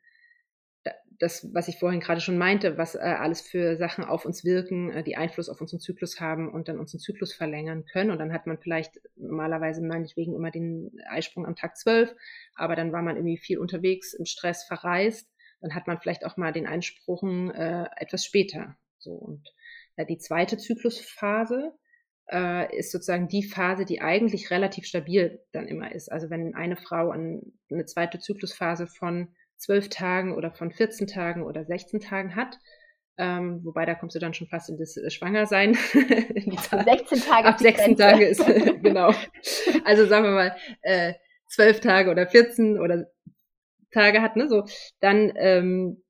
das, 1.20 1.54
was 1.54 1.68
ich 1.68 1.80
vorhin 1.80 2.00
gerade 2.00 2.22
schon 2.22 2.38
meinte, 2.38 2.78
was 2.78 2.96
äh, 2.96 3.00
alles 3.00 3.42
für 3.42 3.78
Sachen 3.78 4.04
auf 4.04 4.26
uns 4.26 4.44
wirken, 4.44 4.92
äh, 4.92 5.04
die 5.04 5.16
Einfluss 5.16 5.50
auf 5.50 5.62
unseren 5.62 5.80
Zyklus 5.80 6.20
haben 6.20 6.52
und 6.52 6.68
dann 6.68 6.80
unseren 6.80 7.00
Zyklus 7.00 7.34
verlängern 7.34 7.86
können. 7.86 8.12
Und 8.12 8.20
dann 8.20 8.34
hat 8.34 8.48
man 8.48 8.58
vielleicht 8.58 9.00
normalerweise 9.16 9.82
meinetwegen 9.82 10.36
immer 10.36 10.52
den 10.52 10.92
Eisprung 11.10 11.46
am 11.46 11.56
Tag 11.56 11.78
12, 11.78 12.14
aber 12.56 12.76
dann 12.76 12.92
war 12.92 13.02
man 13.02 13.16
irgendwie 13.16 13.38
viel 13.38 13.60
unterwegs, 13.60 14.14
im 14.14 14.26
Stress 14.26 14.64
verreist. 14.66 15.30
Dann 15.62 15.74
hat 15.74 15.88
man 15.88 16.00
vielleicht 16.00 16.26
auch 16.26 16.38
mal 16.38 16.52
den 16.52 16.68
Einsprung 16.68 17.52
äh, 17.52 17.86
etwas 17.98 18.26
später. 18.26 18.76
So 19.00 19.14
und 19.14 19.48
äh, 19.96 20.06
die 20.06 20.18
zweite 20.18 20.58
Zyklusphase 20.58 21.74
äh, 22.32 22.76
ist 22.76 22.92
sozusagen 22.92 23.28
die 23.28 23.44
Phase, 23.44 23.86
die 23.86 24.02
eigentlich 24.02 24.52
relativ 24.52 24.86
stabil 24.86 25.40
dann 25.52 25.68
immer 25.68 25.94
ist. 25.94 26.12
Also 26.12 26.30
wenn 26.30 26.56
eine 26.56 26.76
Frau 26.76 27.12
an, 27.12 27.42
eine 27.72 27.86
zweite 27.86 28.20
Zyklusphase 28.20 28.88
von 28.88 29.30
zwölf 29.58 29.90
Tagen 29.90 30.36
oder 30.36 30.52
von 30.52 30.72
14 30.72 31.08
Tagen 31.08 31.44
oder 31.44 31.66
16 31.66 32.00
Tagen 32.00 32.36
hat. 32.36 32.60
Ähm, 33.18 33.62
wobei 33.64 33.86
da 33.86 33.96
kommst 33.96 34.16
du 34.16 34.20
dann 34.20 34.34
schon 34.34 34.48
fast 34.48 34.70
in 34.70 34.78
das 34.78 34.98
äh, 34.98 35.10
Schwangersein. 35.10 35.74
16 35.94 37.22
Tage. 37.22 37.48
Ab 37.48 37.60
16 37.60 37.96
Tage 37.96 38.26
ist, 38.26 38.46
genau. 38.84 39.14
Also 39.86 40.06
sagen 40.06 40.26
wir 40.26 40.32
mal, 40.32 40.56
äh, 40.82 41.14
12 41.48 41.80
Tage 41.80 42.12
oder 42.12 42.28
14 42.28 42.80
oder 42.80 43.06
Tage 43.92 44.22
hat, 44.22 44.36
ne, 44.36 44.50
so, 44.50 44.66
dann 45.00 45.32
ähm, 45.38 46.04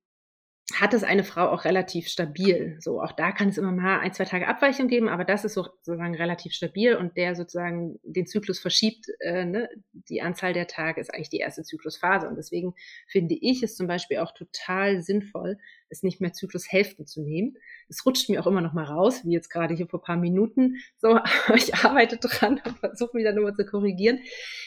hat 0.74 0.94
es 0.94 1.04
eine 1.04 1.22
Frau 1.22 1.48
auch 1.48 1.64
relativ 1.64 2.08
stabil. 2.08 2.76
So, 2.80 3.00
auch 3.00 3.12
da 3.12 3.30
kann 3.30 3.48
es 3.48 3.58
immer 3.58 3.70
mal 3.70 4.00
ein, 4.00 4.12
zwei 4.12 4.24
Tage 4.24 4.48
Abweichung 4.48 4.88
geben, 4.88 5.08
aber 5.08 5.24
das 5.24 5.44
ist 5.44 5.54
so, 5.54 5.62
sozusagen 5.62 6.16
relativ 6.16 6.54
stabil 6.54 6.96
und 6.96 7.16
der 7.16 7.36
sozusagen 7.36 8.00
den 8.02 8.26
Zyklus 8.26 8.58
verschiebt, 8.58 9.06
äh, 9.20 9.44
ne? 9.44 9.68
die 9.92 10.22
Anzahl 10.22 10.52
der 10.52 10.66
Tage 10.66 11.00
ist 11.00 11.14
eigentlich 11.14 11.28
die 11.28 11.38
erste 11.38 11.62
Zyklusphase. 11.62 12.28
Und 12.28 12.34
deswegen 12.34 12.74
finde 13.06 13.36
ich 13.40 13.62
es 13.62 13.76
zum 13.76 13.86
Beispiel 13.86 14.18
auch 14.18 14.32
total 14.32 15.02
sinnvoll, 15.02 15.56
es 15.88 16.02
nicht 16.02 16.20
mehr 16.20 16.32
Zyklushälften 16.32 17.06
zu 17.06 17.22
nehmen. 17.22 17.56
Es 17.88 18.04
rutscht 18.04 18.28
mir 18.28 18.40
auch 18.40 18.48
immer 18.48 18.60
noch 18.60 18.72
mal 18.72 18.84
raus, 18.84 19.24
wie 19.24 19.32
jetzt 19.32 19.50
gerade 19.50 19.72
hier 19.72 19.86
vor 19.86 20.02
paar 20.02 20.16
Minuten. 20.16 20.78
So, 20.98 21.20
ich 21.54 21.76
arbeite 21.76 22.16
dran 22.16 22.60
und 22.66 22.78
versuche 22.78 23.16
mich 23.16 23.24
dann 23.24 23.36
nur 23.36 23.54
zu 23.54 23.64
korrigieren. 23.64 24.18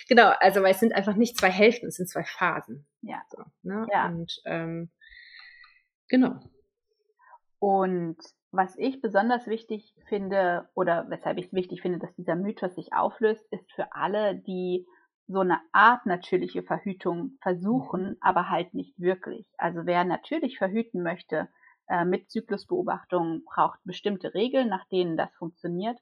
Genau, 0.07 0.31
also 0.39 0.63
weil 0.63 0.71
es 0.71 0.79
sind 0.79 0.95
einfach 0.95 1.17
nicht 1.17 1.37
zwei 1.37 1.51
Hälften, 1.51 1.87
es 1.87 1.95
sind 1.95 2.07
zwei 2.07 2.23
Phasen. 2.23 2.85
Ja. 3.01 3.21
So, 3.29 3.43
ne? 3.63 3.85
ja. 3.91 4.07
Und 4.07 4.41
ähm, 4.45 4.89
Genau. 6.09 6.39
Und 7.59 8.17
was 8.51 8.75
ich 8.77 9.01
besonders 9.01 9.47
wichtig 9.47 9.93
finde 10.07 10.67
oder 10.73 11.05
weshalb 11.09 11.37
ich 11.37 11.47
es 11.47 11.53
wichtig 11.53 11.81
finde, 11.81 11.99
dass 11.99 12.15
dieser 12.15 12.35
Mythos 12.35 12.75
sich 12.75 12.93
auflöst, 12.93 13.45
ist 13.51 13.71
für 13.73 13.93
alle, 13.93 14.35
die 14.35 14.87
so 15.27 15.41
eine 15.41 15.59
Art 15.71 16.07
natürliche 16.07 16.63
Verhütung 16.63 17.37
versuchen, 17.41 18.17
aber 18.21 18.49
halt 18.49 18.73
nicht 18.73 18.99
wirklich. 18.99 19.45
Also 19.57 19.85
wer 19.85 20.03
natürlich 20.03 20.57
verhüten 20.57 21.03
möchte 21.03 21.47
äh, 21.87 22.03
mit 22.03 22.31
Zyklusbeobachtung, 22.31 23.43
braucht 23.45 23.79
bestimmte 23.83 24.33
Regeln, 24.33 24.69
nach 24.69 24.85
denen 24.87 25.17
das 25.17 25.29
funktioniert, 25.35 25.99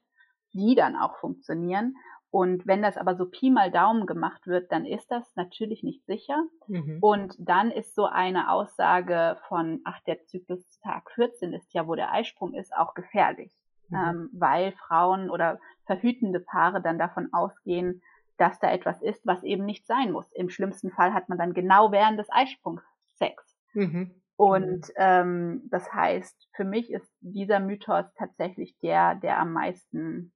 die 0.54 0.74
dann 0.74 0.96
auch 0.96 1.18
funktionieren. 1.18 1.94
Und 2.30 2.66
wenn 2.66 2.82
das 2.82 2.98
aber 2.98 3.16
so 3.16 3.26
Pi 3.26 3.50
mal 3.50 3.70
Daumen 3.70 4.06
gemacht 4.06 4.46
wird, 4.46 4.70
dann 4.70 4.84
ist 4.84 5.10
das 5.10 5.34
natürlich 5.34 5.82
nicht 5.82 6.04
sicher. 6.04 6.44
Mhm. 6.66 6.98
Und 7.00 7.34
dann 7.38 7.70
ist 7.70 7.94
so 7.94 8.04
eine 8.04 8.50
Aussage 8.50 9.38
von, 9.48 9.80
ach, 9.84 10.00
der 10.06 10.24
Zyklustag 10.24 11.10
14 11.12 11.54
ist 11.54 11.72
ja, 11.72 11.86
wo 11.86 11.94
der 11.94 12.12
Eisprung 12.12 12.52
ist, 12.54 12.76
auch 12.76 12.94
gefährlich. 12.94 13.52
Mhm. 13.88 13.96
Ähm, 13.96 14.30
weil 14.32 14.72
Frauen 14.72 15.30
oder 15.30 15.58
verhütende 15.86 16.40
Paare 16.40 16.82
dann 16.82 16.98
davon 16.98 17.32
ausgehen, 17.32 18.02
dass 18.36 18.60
da 18.60 18.70
etwas 18.70 19.00
ist, 19.00 19.26
was 19.26 19.42
eben 19.42 19.64
nicht 19.64 19.86
sein 19.86 20.12
muss. 20.12 20.30
Im 20.32 20.50
schlimmsten 20.50 20.90
Fall 20.90 21.14
hat 21.14 21.28
man 21.30 21.38
dann 21.38 21.54
genau 21.54 21.92
während 21.92 22.18
des 22.18 22.30
Eisprungs 22.30 22.82
Sex. 23.16 23.56
Mhm. 23.72 24.14
Und 24.36 24.88
mhm. 24.88 24.94
ähm, 24.96 25.62
das 25.70 25.92
heißt, 25.92 26.48
für 26.54 26.64
mich 26.64 26.92
ist 26.92 27.10
dieser 27.20 27.58
Mythos 27.58 28.04
tatsächlich 28.14 28.78
der, 28.78 29.16
der 29.16 29.40
am 29.40 29.52
meisten 29.52 30.32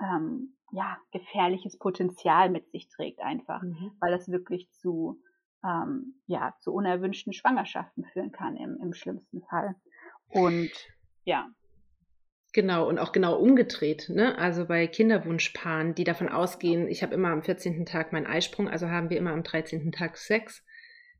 ähm, 0.00 0.56
ja, 0.72 0.98
gefährliches 1.12 1.78
Potenzial 1.78 2.50
mit 2.50 2.70
sich 2.70 2.88
trägt 2.88 3.20
einfach, 3.20 3.62
mhm. 3.62 3.92
weil 4.00 4.12
das 4.12 4.30
wirklich 4.30 4.70
zu, 4.70 5.20
ähm, 5.64 6.14
ja, 6.26 6.54
zu 6.60 6.72
unerwünschten 6.72 7.32
Schwangerschaften 7.32 8.04
führen 8.12 8.32
kann 8.32 8.56
im, 8.56 8.78
im 8.82 8.92
schlimmsten 8.92 9.42
Fall. 9.42 9.74
Und 10.28 10.70
ja. 11.24 11.48
Genau, 12.52 12.88
und 12.88 12.98
auch 12.98 13.12
genau 13.12 13.38
umgedreht, 13.38 14.08
ne? 14.08 14.36
Also 14.36 14.66
bei 14.66 14.88
Kinderwunschpaaren, 14.88 15.94
die 15.94 16.02
davon 16.02 16.28
ausgehen, 16.28 16.88
ich 16.88 17.02
habe 17.02 17.14
immer 17.14 17.28
am 17.28 17.42
14. 17.42 17.86
Tag 17.86 18.12
meinen 18.12 18.26
Eisprung, 18.26 18.68
also 18.68 18.88
haben 18.88 19.08
wir 19.08 19.18
immer 19.18 19.32
am 19.32 19.44
13. 19.44 19.92
Tag 19.92 20.16
Sex 20.16 20.64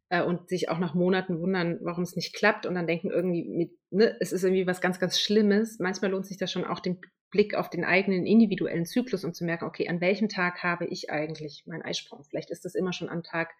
äh, 0.08 0.22
und 0.22 0.48
sich 0.48 0.68
auch 0.68 0.78
nach 0.78 0.94
Monaten 0.94 1.40
wundern, 1.40 1.78
warum 1.82 2.02
es 2.02 2.16
nicht 2.16 2.34
klappt 2.34 2.66
und 2.66 2.74
dann 2.74 2.88
denken 2.88 3.10
irgendwie, 3.10 3.48
mit, 3.48 3.70
ne, 3.90 4.16
es 4.18 4.32
ist 4.32 4.42
irgendwie 4.42 4.66
was 4.66 4.80
ganz, 4.80 4.98
ganz 4.98 5.20
Schlimmes. 5.20 5.78
Manchmal 5.78 6.10
lohnt 6.10 6.26
sich 6.26 6.36
das 6.36 6.50
schon 6.50 6.64
auch, 6.64 6.80
den 6.80 7.00
Blick 7.30 7.54
auf 7.54 7.70
den 7.70 7.84
eigenen 7.84 8.26
individuellen 8.26 8.86
Zyklus 8.86 9.24
und 9.24 9.34
zu 9.34 9.44
merken, 9.44 9.64
okay, 9.64 9.88
an 9.88 10.00
welchem 10.00 10.28
Tag 10.28 10.62
habe 10.62 10.86
ich 10.86 11.10
eigentlich 11.10 11.64
meinen 11.66 11.82
Eisprung? 11.82 12.24
Vielleicht 12.24 12.50
ist 12.50 12.64
das 12.64 12.74
immer 12.74 12.92
schon 12.92 13.08
am 13.08 13.22
Tag 13.22 13.54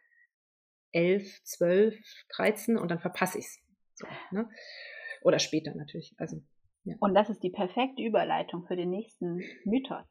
11, 0.93 1.43
12, 1.45 1.97
13 2.37 2.77
und 2.77 2.91
dann 2.91 2.99
verpasse 2.99 3.39
ich 3.39 3.47
es. 3.47 3.61
So, 3.95 4.07
ne? 4.31 4.49
Oder 5.23 5.39
später 5.39 5.75
natürlich. 5.75 6.15
Also, 6.19 6.43
ja. 6.85 6.97
Und 7.01 7.15
das 7.15 7.31
ist 7.31 7.43
die 7.43 7.51
perfekte 7.51 8.03
Überleitung 8.03 8.65
für 8.67 8.77
den 8.77 8.91
nächsten 8.91 9.43
Mythos. 9.65 10.07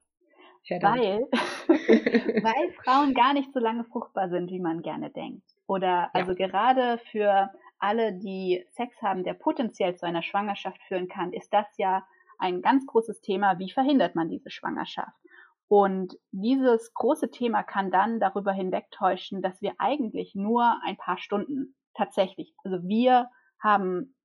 weil, 0.69 1.27
weil 1.67 2.71
Frauen 2.83 3.13
gar 3.13 3.33
nicht 3.33 3.51
so 3.53 3.59
lange 3.59 3.83
fruchtbar 3.85 4.29
sind, 4.29 4.51
wie 4.51 4.59
man 4.59 4.81
gerne 4.81 5.09
denkt. 5.09 5.43
Oder 5.67 6.13
also 6.13 6.33
ja. 6.33 6.47
gerade 6.47 6.99
für 7.11 7.49
alle, 7.79 8.13
die 8.13 8.65
Sex 8.71 9.01
haben, 9.01 9.23
der 9.23 9.33
potenziell 9.33 9.95
zu 9.95 10.05
einer 10.05 10.21
Schwangerschaft 10.21 10.81
führen 10.83 11.07
kann, 11.07 11.33
ist 11.33 11.53
das 11.53 11.65
ja 11.77 12.05
ein 12.39 12.61
ganz 12.61 12.85
großes 12.85 13.21
Thema, 13.21 13.59
wie 13.59 13.71
verhindert 13.71 14.15
man 14.15 14.29
diese 14.29 14.49
Schwangerschaft. 14.49 15.17
Und 15.67 16.17
dieses 16.31 16.93
große 16.95 17.29
Thema 17.29 17.61
kann 17.61 17.91
dann 17.91 18.19
darüber 18.19 18.51
hinwegtäuschen, 18.51 19.41
dass 19.43 19.61
wir 19.61 19.73
eigentlich 19.77 20.33
nur 20.33 20.79
ein 20.83 20.97
paar 20.97 21.19
Stunden 21.19 21.75
tatsächlich, 21.93 22.55
also 22.63 22.77
wir 22.87 23.29
haben 23.61 24.15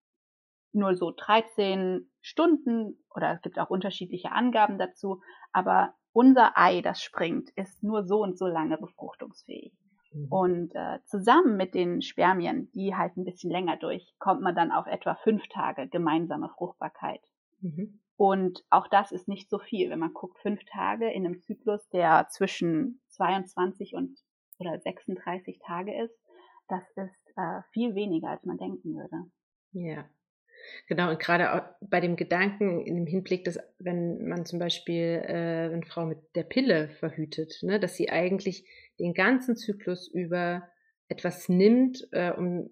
nur 0.72 0.96
so 0.96 1.12
13 1.12 2.10
Stunden 2.20 3.04
oder 3.14 3.32
es 3.32 3.42
gibt 3.42 3.58
auch 3.58 3.70
unterschiedliche 3.70 4.32
Angaben 4.32 4.78
dazu, 4.78 5.20
aber 5.52 5.94
unser 6.12 6.56
Ei, 6.56 6.80
das 6.80 7.02
springt, 7.02 7.50
ist 7.56 7.82
nur 7.82 8.04
so 8.04 8.22
und 8.22 8.38
so 8.38 8.46
lange 8.46 8.78
befruchtungsfähig. 8.78 9.74
Mhm. 10.12 10.28
Und 10.30 10.74
äh, 10.74 11.00
zusammen 11.04 11.56
mit 11.56 11.74
den 11.74 12.02
Spermien, 12.02 12.70
die 12.72 12.94
halt 12.94 13.16
ein 13.16 13.24
bisschen 13.24 13.50
länger 13.50 13.76
durch, 13.76 14.14
kommt 14.18 14.40
man 14.40 14.54
dann 14.54 14.72
auf 14.72 14.86
etwa 14.86 15.16
fünf 15.16 15.46
Tage 15.48 15.88
gemeinsame 15.88 16.48
Fruchtbarkeit. 16.56 17.20
Mhm. 17.60 18.00
Und 18.16 18.64
auch 18.70 18.86
das 18.88 19.12
ist 19.12 19.28
nicht 19.28 19.50
so 19.50 19.58
viel, 19.58 19.90
wenn 19.90 19.98
man 19.98 20.14
guckt, 20.14 20.38
fünf 20.38 20.64
Tage 20.64 21.10
in 21.10 21.26
einem 21.26 21.40
Zyklus, 21.40 21.88
der 21.88 22.28
zwischen 22.30 23.00
22 23.08 23.94
und 23.94 24.18
oder 24.58 24.78
36 24.78 25.58
Tage 25.58 26.00
ist, 26.00 26.14
das 26.68 26.84
ist 26.90 27.36
äh, 27.36 27.60
viel 27.72 27.94
weniger, 27.94 28.28
als 28.28 28.44
man 28.44 28.56
denken 28.56 28.94
würde. 28.94 29.24
Ja, 29.72 30.08
Genau, 30.86 31.10
und 31.10 31.18
gerade 31.18 31.52
auch 31.52 31.62
bei 31.80 32.00
dem 32.00 32.16
Gedanken 32.16 32.86
im 32.86 33.06
Hinblick, 33.06 33.44
dass 33.44 33.58
wenn 33.78 34.26
man 34.28 34.46
zum 34.46 34.58
Beispiel 34.58 35.22
äh, 35.26 35.72
eine 35.72 35.84
Frau 35.86 36.06
mit 36.06 36.18
der 36.34 36.44
Pille 36.44 36.88
verhütet, 36.88 37.58
ne, 37.62 37.80
dass 37.80 37.96
sie 37.96 38.10
eigentlich 38.10 38.64
den 38.98 39.14
ganzen 39.14 39.56
Zyklus 39.56 40.08
über 40.08 40.68
etwas 41.08 41.48
nimmt, 41.48 42.06
äh, 42.12 42.30
um 42.30 42.70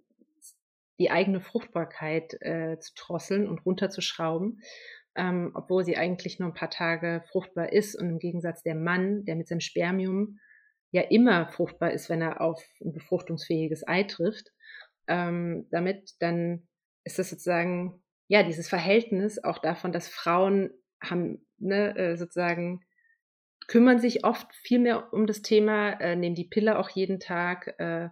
die 0.99 1.11
eigene 1.11 1.41
Fruchtbarkeit 1.41 2.35
äh, 2.41 2.79
zu 2.79 2.93
drosseln 2.95 3.49
und 3.49 3.65
runterzuschrauben 3.65 4.61
ähm, 5.15 5.51
obwohl 5.55 5.85
sie 5.85 5.97
eigentlich 5.97 6.39
nur 6.39 6.49
ein 6.49 6.55
paar 6.55 6.71
Tage 6.71 7.23
fruchtbar 7.31 7.73
ist 7.73 7.95
und 7.95 8.09
im 8.09 8.19
Gegensatz 8.19 8.63
der 8.63 8.75
Mann, 8.75 9.25
der 9.25 9.37
mit 9.37 9.49
seinem 9.49 9.61
Spermium 9.61 10.39
ja 10.91 11.03
immer 11.03 11.49
fruchtbar 11.49 11.93
ist, 11.93 12.09
wenn 12.11 12.23
er 12.23 12.41
auf 12.41 12.63
ein 12.81 12.93
befruchtungsfähiges 12.93 13.87
Ei 13.87 14.05
trifft, 14.05 14.53
ähm, 15.07 15.67
damit 15.71 16.13
dann 16.21 16.69
ist 17.05 17.19
das 17.19 17.31
sozusagen 17.31 18.03
ja 18.29 18.43
dieses 18.43 18.69
Verhältnis 18.69 19.43
auch 19.43 19.59
davon, 19.59 19.93
dass 19.93 20.09
Frauen 20.09 20.71
haben 21.03 21.47
ne, 21.59 21.97
äh, 21.97 22.17
sozusagen 22.17 22.85
kümmern 23.67 23.99
sich 23.99 24.25
oft 24.25 24.55
viel 24.55 24.79
mehr 24.79 25.13
um 25.13 25.27
das 25.27 25.43
Thema, 25.43 25.93
äh, 26.01 26.17
nehmen 26.17 26.35
die 26.35 26.49
Pille 26.49 26.79
auch 26.79 26.91
jeden 26.91 27.21
Tag 27.21 27.75
äh, 27.79 28.09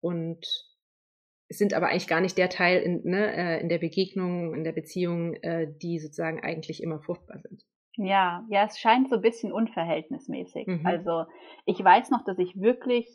und 0.00 0.46
sind 1.58 1.74
aber 1.74 1.88
eigentlich 1.88 2.08
gar 2.08 2.20
nicht 2.20 2.38
der 2.38 2.48
Teil 2.48 2.82
in, 2.82 3.02
ne, 3.04 3.34
äh, 3.36 3.60
in 3.60 3.68
der 3.68 3.78
Begegnung, 3.78 4.54
in 4.54 4.64
der 4.64 4.72
Beziehung, 4.72 5.34
äh, 5.34 5.66
die 5.82 5.98
sozusagen 5.98 6.40
eigentlich 6.40 6.82
immer 6.82 7.00
fruchtbar 7.00 7.38
sind. 7.40 7.64
Ja, 7.96 8.44
ja, 8.48 8.64
es 8.64 8.78
scheint 8.78 9.08
so 9.08 9.16
ein 9.16 9.22
bisschen 9.22 9.52
unverhältnismäßig. 9.52 10.66
Mhm. 10.66 10.86
Also 10.86 11.24
ich 11.64 11.82
weiß 11.82 12.10
noch, 12.10 12.24
dass 12.24 12.38
ich 12.38 12.60
wirklich 12.60 13.08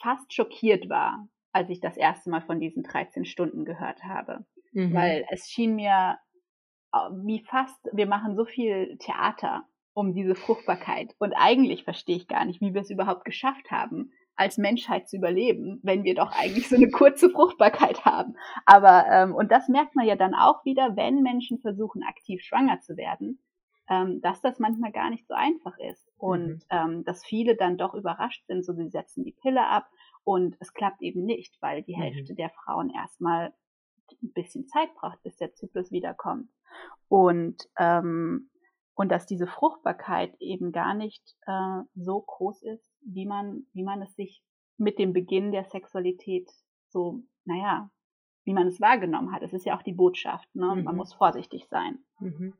fast 0.00 0.32
schockiert 0.32 0.88
war, 0.88 1.28
als 1.52 1.70
ich 1.70 1.80
das 1.80 1.96
erste 1.96 2.30
Mal 2.30 2.42
von 2.42 2.60
diesen 2.60 2.82
13 2.82 3.24
Stunden 3.24 3.64
gehört 3.64 4.04
habe. 4.04 4.44
Mhm. 4.72 4.94
Weil 4.94 5.26
es 5.30 5.48
schien 5.48 5.74
mir 5.74 6.18
äh, 6.92 6.98
wie 7.24 7.44
fast, 7.44 7.88
wir 7.92 8.06
machen 8.06 8.36
so 8.36 8.44
viel 8.44 8.96
Theater 8.98 9.64
um 9.92 10.14
diese 10.14 10.34
Fruchtbarkeit. 10.34 11.14
Und 11.18 11.34
eigentlich 11.34 11.84
verstehe 11.84 12.16
ich 12.16 12.28
gar 12.28 12.44
nicht, 12.44 12.60
wie 12.60 12.74
wir 12.74 12.80
es 12.80 12.90
überhaupt 12.90 13.24
geschafft 13.24 13.70
haben, 13.70 14.12
als 14.40 14.56
Menschheit 14.56 15.06
zu 15.06 15.18
überleben, 15.18 15.80
wenn 15.82 16.02
wir 16.02 16.14
doch 16.14 16.32
eigentlich 16.32 16.66
so 16.70 16.74
eine 16.74 16.88
kurze 16.90 17.28
Fruchtbarkeit 17.28 18.06
haben. 18.06 18.36
Aber, 18.64 19.04
ähm, 19.10 19.34
und 19.34 19.52
das 19.52 19.68
merkt 19.68 19.94
man 19.94 20.06
ja 20.06 20.16
dann 20.16 20.34
auch 20.34 20.64
wieder, 20.64 20.96
wenn 20.96 21.22
Menschen 21.22 21.58
versuchen, 21.58 22.02
aktiv 22.02 22.42
schwanger 22.42 22.80
zu 22.80 22.96
werden, 22.96 23.38
ähm, 23.90 24.22
dass 24.22 24.40
das 24.40 24.58
manchmal 24.58 24.92
gar 24.92 25.10
nicht 25.10 25.26
so 25.28 25.34
einfach 25.34 25.76
ist. 25.78 26.10
Und 26.16 26.54
mhm. 26.54 26.62
ähm, 26.70 27.04
dass 27.04 27.22
viele 27.22 27.54
dann 27.54 27.76
doch 27.76 27.92
überrascht 27.92 28.46
sind, 28.46 28.64
so 28.64 28.72
sie 28.72 28.88
setzen 28.88 29.24
die 29.24 29.36
Pille 29.42 29.66
ab 29.66 29.90
und 30.24 30.56
es 30.58 30.72
klappt 30.72 31.02
eben 31.02 31.22
nicht, 31.24 31.60
weil 31.60 31.82
die 31.82 31.94
mhm. 31.94 32.00
Hälfte 32.00 32.34
der 32.34 32.48
Frauen 32.48 32.88
erstmal 32.88 33.52
ein 34.22 34.32
bisschen 34.32 34.66
Zeit 34.68 34.94
braucht, 34.94 35.22
bis 35.22 35.36
der 35.36 35.52
Zyklus 35.52 35.90
wiederkommt. 35.92 36.48
Und, 37.08 37.68
ähm, 37.78 38.48
und 38.94 39.10
dass 39.10 39.26
diese 39.26 39.46
Fruchtbarkeit 39.46 40.34
eben 40.40 40.72
gar 40.72 40.94
nicht 40.94 41.36
äh, 41.46 41.82
so 41.94 42.22
groß 42.22 42.62
ist, 42.62 42.89
wie 43.02 43.26
man, 43.26 43.66
wie 43.72 43.82
man 43.82 44.02
es 44.02 44.14
sich 44.14 44.42
mit 44.76 44.98
dem 44.98 45.12
Beginn 45.12 45.52
der 45.52 45.64
Sexualität 45.64 46.48
so, 46.88 47.22
naja, 47.44 47.90
wie 48.44 48.54
man 48.54 48.66
es 48.66 48.80
wahrgenommen 48.80 49.32
hat. 49.32 49.42
Es 49.42 49.52
ist 49.52 49.66
ja 49.66 49.76
auch 49.76 49.82
die 49.82 49.92
Botschaft, 49.92 50.48
ne? 50.54 50.74
Mhm. 50.76 50.84
Man 50.84 50.96
muss 50.96 51.14
vorsichtig 51.14 51.66
sein. 51.68 51.98
Mhm. 52.18 52.54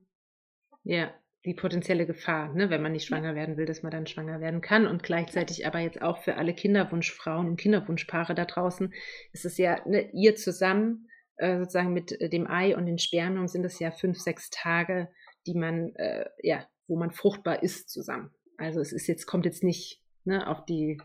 Ja, 0.84 1.12
die 1.44 1.54
potenzielle 1.54 2.06
Gefahr, 2.06 2.52
ne, 2.52 2.68
wenn 2.68 2.82
man 2.82 2.92
nicht 2.92 3.06
schwanger 3.06 3.34
werden 3.34 3.56
will, 3.56 3.64
dass 3.64 3.82
man 3.82 3.90
dann 3.90 4.06
schwanger 4.06 4.40
werden 4.40 4.60
kann. 4.60 4.86
Und 4.86 5.02
gleichzeitig 5.02 5.66
aber 5.66 5.78
jetzt 5.78 6.02
auch 6.02 6.18
für 6.18 6.36
alle 6.36 6.54
Kinderwunschfrauen 6.54 7.48
und 7.48 7.56
Kinderwunschpaare 7.56 8.34
da 8.34 8.44
draußen 8.44 8.92
ist 9.32 9.46
es 9.46 9.56
ja, 9.56 9.80
ne, 9.86 10.10
ihr 10.12 10.36
zusammen, 10.36 11.08
äh, 11.36 11.58
sozusagen 11.58 11.94
mit 11.94 12.12
äh, 12.20 12.28
dem 12.28 12.46
Ei 12.46 12.76
und 12.76 12.84
den 12.84 12.98
Spermien 12.98 13.48
sind 13.48 13.64
es 13.64 13.78
ja 13.78 13.90
fünf, 13.90 14.18
sechs 14.18 14.50
Tage, 14.50 15.08
die 15.46 15.54
man, 15.54 15.94
äh, 15.96 16.26
ja, 16.42 16.66
wo 16.86 16.96
man 16.96 17.10
fruchtbar 17.10 17.62
ist 17.62 17.88
zusammen. 17.88 18.30
Also 18.58 18.80
es 18.80 18.92
ist 18.92 19.06
jetzt, 19.06 19.26
kommt 19.26 19.46
jetzt 19.46 19.64
nicht 19.64 20.02
ne, 20.24 20.46
auf 20.46 20.64
die 20.64 21.00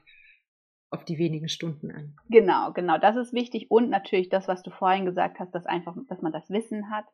auf 0.92 1.04
die 1.04 1.18
wenigen 1.18 1.50
Stunden 1.50 1.92
an. 1.92 2.16
Genau, 2.30 2.72
genau, 2.72 2.98
das 2.98 3.18
ist 3.18 3.34
wichtig 3.34 3.70
und 3.70 3.90
natürlich 3.90 4.30
das, 4.30 4.48
was 4.48 4.62
du 4.62 4.72
vorhin 4.72 5.06
gesagt 5.06 5.40
hast, 5.40 5.52
dass 5.52 5.66
einfach, 5.66 5.96
dass 6.08 6.22
man 6.22 6.32
das 6.32 6.50
Wissen 6.50 6.90
hat, 6.90 7.06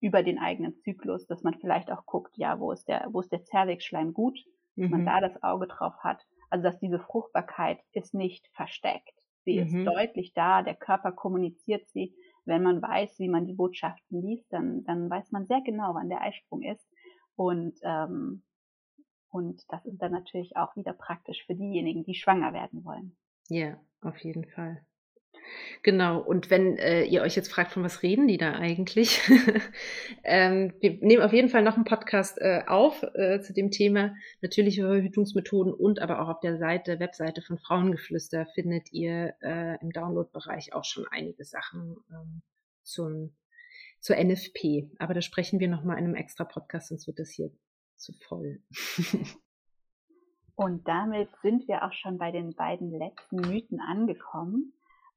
über 0.00 0.22
den 0.22 0.38
eigenen 0.38 0.76
Zyklus, 0.80 1.26
dass 1.26 1.42
man 1.42 1.54
vielleicht 1.54 1.90
auch 1.90 2.04
guckt, 2.04 2.36
ja, 2.36 2.60
wo 2.60 2.72
ist 2.72 2.86
der, 2.88 3.08
wo 3.10 3.20
ist 3.20 3.32
der 3.32 3.44
Zervixschleim 3.44 4.12
gut, 4.12 4.38
dass 4.76 4.84
mhm. 4.84 4.90
man 4.90 5.06
da 5.06 5.20
das 5.20 5.42
Auge 5.42 5.66
drauf 5.66 5.94
hat. 6.00 6.22
Also 6.50 6.62
dass 6.62 6.78
diese 6.78 7.00
Fruchtbarkeit 7.00 7.78
ist 7.92 8.12
nicht 8.12 8.46
versteckt. 8.52 9.14
Sie 9.44 9.58
mhm. 9.58 9.66
ist 9.66 9.86
deutlich 9.86 10.34
da, 10.34 10.62
der 10.62 10.74
Körper 10.74 11.12
kommuniziert 11.12 11.88
sie. 11.88 12.14
Wenn 12.44 12.62
man 12.62 12.82
weiß, 12.82 13.18
wie 13.18 13.30
man 13.30 13.46
die 13.46 13.54
Botschaften 13.54 14.20
liest, 14.20 14.52
dann, 14.52 14.84
dann 14.84 15.08
weiß 15.08 15.32
man 15.32 15.46
sehr 15.46 15.62
genau, 15.62 15.94
wann 15.94 16.10
der 16.10 16.20
Eisprung 16.20 16.62
ist. 16.62 16.86
Und, 17.34 17.74
ähm, 17.82 18.42
und 19.34 19.64
das 19.68 19.84
ist 19.84 20.00
dann 20.00 20.12
natürlich 20.12 20.56
auch 20.56 20.76
wieder 20.76 20.92
praktisch 20.92 21.44
für 21.44 21.56
diejenigen, 21.56 22.04
die 22.04 22.14
schwanger 22.14 22.52
werden 22.52 22.84
wollen. 22.84 23.16
Ja, 23.48 23.80
auf 24.00 24.16
jeden 24.18 24.44
Fall. 24.44 24.86
Genau, 25.82 26.20
und 26.20 26.50
wenn 26.50 26.78
äh, 26.78 27.02
ihr 27.02 27.20
euch 27.20 27.34
jetzt 27.34 27.50
fragt, 27.50 27.72
von 27.72 27.82
was 27.82 28.04
reden 28.04 28.28
die 28.28 28.38
da 28.38 28.52
eigentlich? 28.52 29.20
ähm, 30.22 30.72
wir 30.78 30.98
nehmen 31.00 31.22
auf 31.24 31.32
jeden 31.32 31.48
Fall 31.48 31.62
noch 31.62 31.74
einen 31.74 31.84
Podcast 31.84 32.38
äh, 32.40 32.62
auf 32.68 33.02
äh, 33.14 33.40
zu 33.40 33.52
dem 33.52 33.72
Thema 33.72 34.14
natürliche 34.40 34.82
Verhütungsmethoden 34.82 35.74
und 35.74 35.98
aber 35.98 36.22
auch 36.22 36.28
auf 36.28 36.40
der 36.40 36.56
Seite, 36.56 37.00
Webseite 37.00 37.42
von 37.42 37.58
Frauengeflüster 37.58 38.46
findet 38.54 38.92
ihr 38.92 39.34
äh, 39.42 39.76
im 39.82 39.90
Download-Bereich 39.90 40.72
auch 40.74 40.84
schon 40.84 41.06
einige 41.10 41.44
Sachen 41.44 41.96
ähm, 42.08 42.42
zum, 42.84 43.34
zur 43.98 44.16
NFP. 44.16 44.90
Aber 45.00 45.12
da 45.12 45.22
sprechen 45.22 45.58
wir 45.58 45.68
nochmal 45.68 45.98
in 45.98 46.04
einem 46.04 46.14
extra 46.14 46.44
Podcast, 46.44 46.88
sonst 46.88 47.08
wird 47.08 47.18
das 47.18 47.30
hier 47.30 47.50
zu 47.96 48.12
voll. 48.28 48.60
Und 50.56 50.86
damit 50.86 51.30
sind 51.42 51.66
wir 51.66 51.84
auch 51.84 51.92
schon 51.92 52.18
bei 52.18 52.30
den 52.30 52.54
beiden 52.54 52.90
letzten 52.90 53.36
Mythen 53.36 53.80
angekommen. 53.80 54.72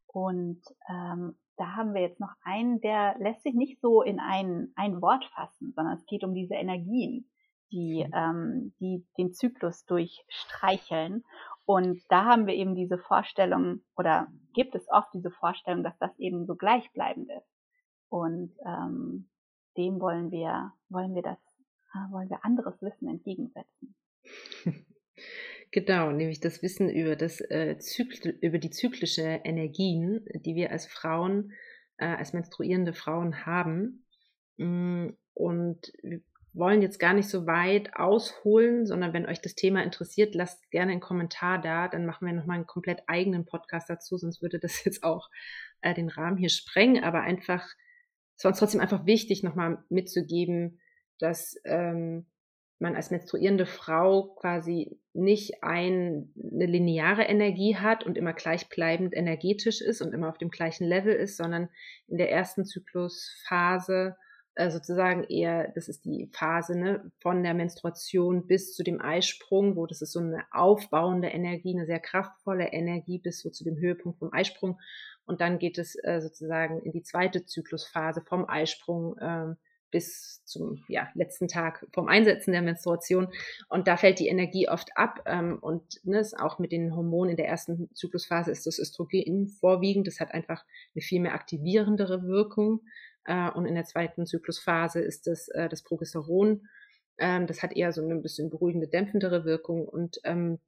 Und 0.08 0.62
ähm, 0.90 1.38
da 1.58 1.76
haben 1.76 1.94
wir 1.94 2.02
jetzt 2.02 2.20
noch 2.20 2.34
einen, 2.42 2.82
der 2.82 3.16
lässt 3.20 3.44
sich 3.44 3.54
nicht 3.54 3.80
so 3.82 4.02
in 4.02 4.20
ein, 4.20 4.72
ein 4.76 5.02
Wort 5.02 5.26
fassen, 5.36 5.74
sondern 5.76 5.96
es 5.96 6.06
geht 6.06 6.24
um 6.24 6.34
diese 6.34 6.56
Energien, 6.56 7.30
die, 7.72 8.04
mhm. 8.06 8.14
ähm, 8.14 8.74
die 8.80 9.06
den 9.18 9.34
Zyklus 9.34 9.86
durchstreicheln. 9.86 11.24
Und 11.66 12.00
da 12.10 12.26
haben 12.26 12.48
wir 12.48 12.54
eben 12.56 12.76
diese 12.76 12.98
Vorstellung 12.98 13.82
oder 13.96 14.28
gibt 14.54 14.74
es 14.74 14.90
oft 14.90 15.14
diese 15.14 15.32
Vorstellung, 15.32 15.84
dass 15.84 15.98
das 16.00 16.18
eben 16.18 16.46
so 16.46 16.56
gleichbleibend 16.56 17.30
ist. 17.30 17.52
Und 18.10 18.56
ähm, 18.66 19.30
dem 19.76 20.00
wollen 20.00 20.32
wir, 20.32 20.72
wollen 20.90 21.14
wir 21.14 21.22
das, 21.22 21.38
wollen 22.12 22.30
wir 22.30 22.44
anderes 22.44 22.82
Wissen 22.82 23.08
entgegensetzen. 23.08 23.96
Genau, 25.72 26.12
nämlich 26.12 26.40
das 26.40 26.62
Wissen 26.62 26.90
über, 26.90 27.16
das, 27.16 27.42
äh, 27.42 27.78
Zykl 27.78 28.30
über 28.42 28.58
die 28.58 28.70
zyklische 28.70 29.42
Energien, 29.44 30.26
die 30.34 30.56
wir 30.56 30.72
als 30.72 30.86
Frauen, 30.86 31.52
äh, 31.98 32.06
als 32.06 32.34
menstruierende 32.34 32.94
Frauen 32.94 33.46
haben. 33.46 34.06
Mm, 34.58 35.10
und 35.34 35.92
wir 36.04 36.22
wollen 36.54 36.82
jetzt 36.82 37.00
gar 37.00 37.14
nicht 37.14 37.30
so 37.30 37.46
weit 37.46 37.96
ausholen, 37.96 38.86
sondern 38.86 39.14
wenn 39.14 39.28
euch 39.28 39.42
das 39.42 39.56
Thema 39.56 39.84
interessiert, 39.84 40.36
lasst 40.36 40.72
gerne 40.72 40.94
einen 40.94 41.02
Kommentar 41.02 41.60
da, 41.62 41.88
dann 41.88 42.06
machen 42.06 42.26
wir 42.26 42.34
nochmal 42.34 42.56
einen 42.56 42.66
komplett 42.66 43.04
eigenen 43.08 43.46
Podcast 43.46 43.90
dazu, 43.90 44.18
sonst 44.18 44.42
würde 44.42 44.60
das 44.60 44.84
jetzt 44.86 45.04
auch 45.04 45.30
äh, 45.82 45.94
den 45.94 46.10
Rahmen 46.10 46.38
hier 46.38 46.50
sprengen, 46.50 47.04
aber 47.04 47.22
einfach, 47.22 47.68
es 48.38 48.44
war 48.44 48.52
uns 48.52 48.60
trotzdem 48.60 48.82
einfach 48.82 49.06
wichtig, 49.06 49.44
nochmal 49.44 49.84
mitzugeben, 49.90 50.80
dass 51.20 51.56
ähm, 51.64 52.26
man 52.80 52.96
als 52.96 53.10
menstruierende 53.10 53.66
Frau 53.66 54.36
quasi 54.36 55.00
nicht 55.14 55.64
ein, 55.64 56.32
eine 56.36 56.66
lineare 56.68 57.24
Energie 57.24 57.76
hat 57.76 58.06
und 58.06 58.18
immer 58.18 58.34
gleichbleibend 58.34 59.16
energetisch 59.16 59.82
ist 59.82 60.02
und 60.02 60.14
immer 60.14 60.30
auf 60.30 60.38
dem 60.38 60.50
gleichen 60.50 60.86
Level 60.86 61.14
ist, 61.14 61.38
sondern 61.38 61.70
in 62.08 62.18
der 62.18 62.32
ersten 62.32 62.66
Zyklusphase 62.66 64.16
äh, 64.54 64.70
sozusagen 64.70 65.24
eher, 65.24 65.72
das 65.74 65.88
ist 65.88 66.06
die 66.06 66.30
Phase 66.34 66.78
ne, 66.78 67.12
von 67.20 67.42
der 67.42 67.56
Menstruation 67.56 68.46
bis 68.46 68.76
zu 68.76 68.84
dem 68.84 69.02
Eisprung, 69.02 69.76
wo 69.76 69.88
das 69.88 70.02
ist 70.02 70.12
so 70.12 70.20
eine 70.20 70.46
aufbauende 70.52 71.30
Energie, 71.30 71.76
eine 71.76 71.88
sehr 71.88 72.00
kraftvolle 72.00 72.68
Energie 72.74 73.18
bis 73.18 73.40
so 73.40 73.50
zu 73.50 73.64
dem 73.64 73.78
Höhepunkt 73.78 74.20
vom 74.20 74.32
Eisprung. 74.34 74.80
Und 75.26 75.42
dann 75.42 75.58
geht 75.58 75.80
es 75.80 75.96
äh, 76.04 76.22
sozusagen 76.22 76.80
in 76.82 76.92
die 76.92 77.04
zweite 77.04 77.46
Zyklusphase 77.46 78.22
vom 78.22 78.48
Eisprung. 78.48 79.18
Äh, 79.18 79.56
bis 79.92 80.44
zum 80.46 80.84
ja, 80.88 81.10
letzten 81.14 81.48
Tag 81.48 81.86
vom 81.94 82.08
Einsetzen 82.08 82.52
der 82.52 82.62
Menstruation. 82.62 83.30
Und 83.70 83.88
da 83.88 83.98
fällt 83.98 84.20
die 84.20 84.28
Energie 84.28 84.70
oft 84.70 84.90
ab. 84.96 85.22
Ähm, 85.26 85.60
und 85.60 86.04
ne, 86.04 86.26
auch 86.40 86.60
mit 86.60 86.72
den 86.72 86.96
Hormonen 86.96 87.32
in 87.32 87.38
der 87.38 87.48
ersten 87.48 87.94
Zyklusphase 87.94 88.52
ist 88.52 88.66
das 88.66 88.80
Östrogen 88.80 89.48
vorwiegend. 89.48 90.08
Das 90.08 90.20
hat 90.20 90.34
einfach 90.34 90.66
eine 90.96 91.02
viel 91.02 91.22
mehr 91.22 91.34
aktivierendere 91.34 92.24
Wirkung. 92.24 92.82
Äh, 93.26 93.50
und 93.52 93.66
in 93.66 93.76
der 93.76 93.86
zweiten 93.86 94.26
Zyklusphase 94.26 95.02
ist 95.02 95.28
das 95.28 95.48
äh, 95.50 95.70
das 95.70 95.84
Progesteron. 95.84 96.68
Ähm, 97.18 97.48
das 97.48 97.64
hat 97.64 97.76
eher 97.76 97.92
so 97.92 98.04
eine 98.04 98.16
bisschen 98.18 98.50
beruhigende, 98.50 98.88
dämpfendere 98.88 99.46
Wirkung. 99.46 99.88
Und 99.88 100.20
ähm, 100.24 100.60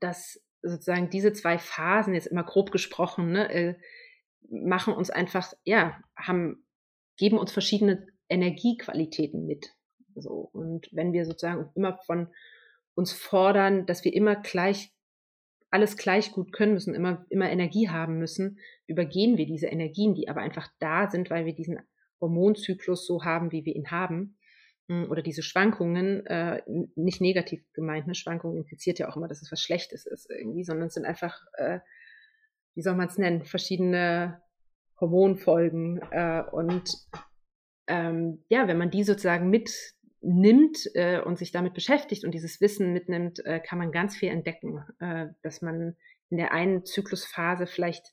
das 0.00 0.40
sozusagen 0.62 1.10
diese 1.10 1.32
zwei 1.32 1.58
Phasen, 1.58 2.14
jetzt 2.14 2.26
immer 2.26 2.44
grob 2.44 2.70
gesprochen, 2.70 3.32
ne, 3.32 3.52
äh, 3.52 3.74
machen 4.50 4.94
uns 4.94 5.10
einfach, 5.10 5.52
ja, 5.64 5.98
haben, 6.16 6.66
geben 7.16 7.38
uns 7.38 7.52
verschiedene 7.52 8.06
Energiequalitäten 8.30 9.46
mit. 9.46 9.74
So. 10.14 10.48
Und 10.52 10.88
wenn 10.92 11.12
wir 11.12 11.26
sozusagen 11.26 11.70
immer 11.74 11.98
von 12.06 12.28
uns 12.94 13.12
fordern, 13.12 13.86
dass 13.86 14.04
wir 14.04 14.14
immer 14.14 14.36
gleich 14.36 14.92
alles 15.70 15.96
gleich 15.96 16.32
gut 16.32 16.52
können 16.52 16.74
müssen, 16.74 16.94
immer, 16.94 17.24
immer 17.30 17.48
Energie 17.48 17.88
haben 17.88 18.18
müssen, 18.18 18.58
übergehen 18.86 19.36
wir 19.36 19.46
diese 19.46 19.68
Energien, 19.68 20.14
die 20.14 20.28
aber 20.28 20.40
einfach 20.40 20.68
da 20.80 21.08
sind, 21.08 21.30
weil 21.30 21.46
wir 21.46 21.54
diesen 21.54 21.78
Hormonzyklus 22.20 23.06
so 23.06 23.24
haben, 23.24 23.52
wie 23.52 23.64
wir 23.64 23.76
ihn 23.76 23.90
haben. 23.90 24.36
Hm, 24.88 25.08
oder 25.10 25.22
diese 25.22 25.42
Schwankungen, 25.42 26.26
äh, 26.26 26.62
nicht 26.96 27.20
negativ 27.20 27.62
gemeint, 27.72 28.04
eine 28.04 28.16
Schwankung 28.16 28.56
impliziert 28.56 28.98
ja 28.98 29.08
auch 29.08 29.16
immer, 29.16 29.28
dass 29.28 29.42
es 29.42 29.52
was 29.52 29.62
Schlechtes 29.62 30.06
ist 30.06 30.28
irgendwie, 30.28 30.64
sondern 30.64 30.88
es 30.88 30.94
sind 30.94 31.04
einfach, 31.04 31.40
äh, 31.54 31.78
wie 32.74 32.82
soll 32.82 32.96
man 32.96 33.06
es 33.06 33.16
nennen, 33.16 33.44
verschiedene 33.44 34.42
Hormonfolgen. 35.00 36.00
Äh, 36.10 36.42
und 36.50 36.90
ähm, 37.90 38.44
ja, 38.48 38.68
wenn 38.68 38.78
man 38.78 38.90
die 38.90 39.04
sozusagen 39.04 39.50
mit 39.50 39.70
nimmt 40.22 40.78
äh, 40.94 41.20
und 41.20 41.38
sich 41.38 41.50
damit 41.50 41.74
beschäftigt 41.74 42.24
und 42.24 42.32
dieses 42.32 42.60
Wissen 42.60 42.92
mitnimmt, 42.92 43.44
äh, 43.44 43.60
kann 43.60 43.78
man 43.78 43.90
ganz 43.90 44.16
viel 44.16 44.30
entdecken, 44.30 44.84
äh, 45.00 45.28
dass 45.42 45.62
man 45.62 45.96
in 46.28 46.36
der 46.36 46.52
einen 46.52 46.84
Zyklusphase 46.84 47.66
vielleicht 47.66 48.12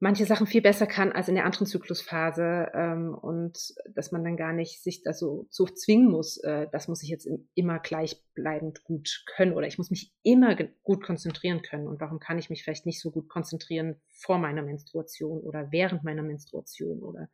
manche 0.00 0.24
Sachen 0.24 0.46
viel 0.46 0.62
besser 0.62 0.86
kann 0.86 1.12
als 1.12 1.28
in 1.28 1.34
der 1.34 1.44
anderen 1.44 1.66
Zyklusphase 1.66 2.70
ähm, 2.74 3.14
und 3.14 3.74
dass 3.94 4.12
man 4.12 4.24
dann 4.24 4.36
gar 4.36 4.52
nicht 4.52 4.82
sich 4.82 5.02
da 5.02 5.12
so, 5.12 5.46
so 5.50 5.66
zwingen 5.66 6.10
muss, 6.10 6.38
äh, 6.38 6.66
das 6.72 6.88
muss 6.88 7.02
ich 7.02 7.10
jetzt 7.10 7.28
immer 7.54 7.78
gleichbleibend 7.78 8.82
gut 8.84 9.24
können 9.34 9.52
oder 9.52 9.66
ich 9.66 9.76
muss 9.76 9.90
mich 9.90 10.12
immer 10.22 10.56
gut 10.82 11.04
konzentrieren 11.04 11.60
können. 11.62 11.86
Und 11.86 12.00
warum 12.00 12.18
kann 12.18 12.38
ich 12.38 12.48
mich 12.48 12.64
vielleicht 12.64 12.86
nicht 12.86 13.00
so 13.00 13.10
gut 13.10 13.28
konzentrieren 13.28 14.00
vor 14.10 14.38
meiner 14.38 14.62
Menstruation 14.62 15.40
oder 15.40 15.70
während 15.70 16.02
meiner 16.02 16.22
Menstruation 16.22 17.02
oder 17.02 17.28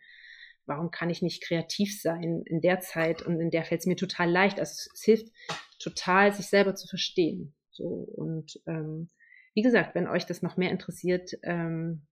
warum 0.66 0.90
kann 0.90 1.10
ich 1.10 1.22
nicht 1.22 1.42
kreativ 1.42 2.00
sein 2.00 2.42
in 2.44 2.60
der 2.60 2.80
Zeit 2.80 3.22
und 3.22 3.40
in 3.40 3.50
der 3.50 3.64
fällt 3.64 3.80
es 3.80 3.86
mir 3.86 3.96
total 3.96 4.30
leicht. 4.30 4.58
Also 4.58 4.90
es 4.92 5.02
hilft 5.02 5.28
total, 5.78 6.32
sich 6.32 6.46
selber 6.46 6.74
zu 6.74 6.86
verstehen. 6.88 7.54
So 7.70 7.84
und 7.84 8.60
ähm, 8.66 9.10
wie 9.54 9.62
gesagt, 9.62 9.94
wenn 9.94 10.06
euch 10.06 10.26
das 10.26 10.42
noch 10.42 10.56
mehr 10.56 10.70
interessiert, 10.70 11.32
ähm, 11.42 12.06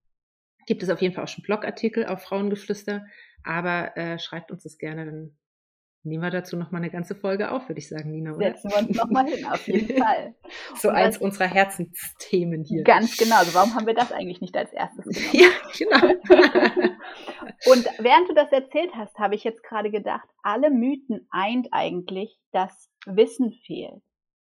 gibt 0.65 0.81
es 0.83 0.89
auf 0.89 1.01
jeden 1.01 1.13
Fall 1.13 1.23
auch 1.23 1.29
schon 1.29 1.43
Blogartikel 1.43 2.05
auf 2.05 2.23
Frauengeflüster, 2.23 3.05
aber 3.43 3.95
äh, 3.97 4.17
schreibt 4.17 4.51
uns 4.51 4.63
das 4.63 4.77
gerne, 4.77 5.05
dann 5.05 5.37
nehmen 6.05 6.23
wir 6.23 6.29
dazu 6.29 6.55
nochmal 6.55 6.81
eine 6.81 6.91
ganze 6.91 7.15
Folge 7.15 7.51
auf, 7.51 7.67
würde 7.67 7.79
ich 7.79 7.89
sagen, 7.89 8.11
Nina. 8.11 8.33
Oder? 8.33 8.53
Setzen 8.53 8.71
wir 8.71 8.77
uns 8.77 8.97
nochmal 8.97 9.27
hin, 9.27 9.45
auf 9.45 9.67
jeden 9.67 9.97
Fall. 10.03 10.35
so 10.75 10.89
Und 10.89 10.95
eins 10.95 11.17
unserer 11.17 11.47
Herzensthemen 11.47 12.63
hier. 12.63 12.83
Ganz 12.83 13.17
genau. 13.17 13.37
Also 13.37 13.53
warum 13.53 13.75
haben 13.75 13.87
wir 13.87 13.93
das 13.93 14.11
eigentlich 14.11 14.41
nicht 14.41 14.55
als 14.55 14.71
erstes 14.71 15.05
genommen? 15.31 15.33
ja, 15.33 15.47
genau. 15.77 16.13
Und 17.71 17.85
während 17.99 18.29
du 18.29 18.33
das 18.33 18.51
erzählt 18.51 18.91
hast, 18.95 19.17
habe 19.17 19.35
ich 19.35 19.43
jetzt 19.43 19.63
gerade 19.63 19.91
gedacht, 19.91 20.27
alle 20.43 20.69
Mythen 20.69 21.27
eint 21.31 21.69
eigentlich, 21.71 22.37
dass 22.51 22.89
Wissen 23.05 23.51
fehlt. 23.51 24.01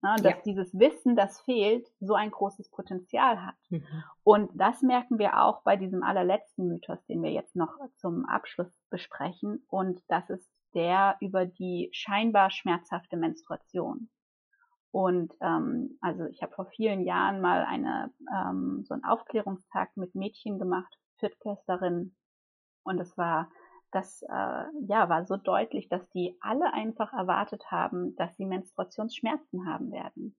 Ne, 0.03 0.15
dass 0.17 0.33
ja. 0.33 0.41
dieses 0.45 0.77
Wissen, 0.77 1.15
das 1.15 1.39
fehlt, 1.41 1.87
so 2.01 2.13
ein 2.13 2.29
großes 2.29 2.69
Potenzial 2.71 3.45
hat. 3.45 3.55
Mhm. 3.69 4.03
Und 4.25 4.51
das 4.53 4.81
merken 4.81 5.17
wir 5.17 5.41
auch 5.41 5.63
bei 5.63 5.77
diesem 5.77 6.03
allerletzten 6.03 6.67
Mythos, 6.67 7.05
den 7.05 7.23
wir 7.23 7.31
jetzt 7.31 7.55
noch 7.55 7.77
zum 7.95 8.25
Abschluss 8.25 8.67
besprechen. 8.89 9.63
Und 9.69 10.01
das 10.09 10.29
ist 10.29 10.45
der 10.73 11.17
über 11.21 11.45
die 11.45 11.89
scheinbar 11.91 12.51
schmerzhafte 12.51 13.17
Menstruation. 13.17 14.09
Und 14.91 15.33
ähm, 15.41 15.97
also 16.01 16.25
ich 16.25 16.41
habe 16.43 16.53
vor 16.53 16.65
vielen 16.65 17.03
Jahren 17.03 17.41
mal 17.41 17.65
eine, 17.65 18.11
ähm, 18.31 18.83
so 18.85 18.93
einen 18.93 19.03
Aufklärungstag 19.03 19.95
mit 19.97 20.13
Mädchen 20.13 20.59
gemacht, 20.59 20.99
Viertklässlerinnen. 21.17 22.15
Und 22.83 22.99
es 22.99 23.17
war 23.17 23.49
das 23.93 24.23
äh, 24.23 24.63
ja, 24.87 25.07
war 25.07 25.25
so 25.25 25.37
deutlich, 25.37 25.87
dass 25.87 26.07
die 26.09 26.35
alle 26.41 26.73
einfach 26.73 27.13
erwartet 27.13 27.71
haben, 27.71 28.15
dass 28.15 28.35
sie 28.35 28.45
Menstruationsschmerzen 28.45 29.67
haben 29.67 29.91
werden. 29.91 30.35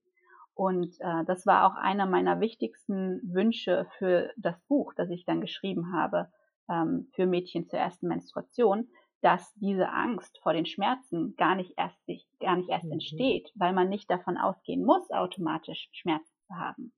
Und 0.53 0.95
äh, 0.99 1.25
das 1.25 1.45
war 1.45 1.65
auch 1.65 1.75
einer 1.75 2.05
meiner 2.05 2.39
wichtigsten 2.39 3.21
Wünsche 3.23 3.87
für 3.97 4.31
das 4.37 4.59
Buch, 4.67 4.93
das 4.95 5.09
ich 5.09 5.25
dann 5.25 5.41
geschrieben 5.41 5.93
habe, 5.93 6.29
ähm, 6.69 7.09
für 7.13 7.25
Mädchen 7.25 7.67
zur 7.67 7.79
ersten 7.79 8.07
Menstruation, 8.07 8.89
dass 9.25 9.53
diese 9.55 9.89
Angst 9.89 10.39
vor 10.43 10.53
den 10.53 10.67
Schmerzen 10.67 11.35
gar 11.35 11.55
nicht 11.55 11.73
erst, 11.77 11.97
gar 12.39 12.57
nicht 12.57 12.69
erst 12.69 12.85
mhm. 12.85 12.93
entsteht, 12.93 13.51
weil 13.55 13.73
man 13.73 13.89
nicht 13.89 14.09
davon 14.09 14.37
ausgehen 14.37 14.85
muss, 14.85 15.09
automatisch 15.09 15.89
Schmerzen 15.93 16.31
zu 16.47 16.55
haben 16.55 16.93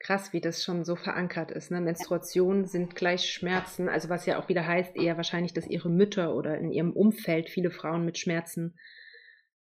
krass, 0.00 0.32
wie 0.32 0.40
das 0.40 0.64
schon 0.64 0.84
so 0.84 0.96
verankert 0.96 1.50
ist. 1.50 1.70
Ne? 1.70 1.80
Menstruationen 1.80 2.64
sind 2.64 2.96
gleich 2.96 3.30
Schmerzen, 3.30 3.88
also 3.88 4.08
was 4.08 4.24
ja 4.26 4.40
auch 4.40 4.48
wieder 4.48 4.66
heißt, 4.66 4.96
eher 4.96 5.16
wahrscheinlich, 5.16 5.52
dass 5.52 5.66
ihre 5.66 5.90
Mütter 5.90 6.34
oder 6.34 6.56
in 6.56 6.72
ihrem 6.72 6.92
Umfeld 6.92 7.50
viele 7.50 7.70
Frauen 7.70 8.06
mit 8.06 8.18
Schmerzen 8.18 8.78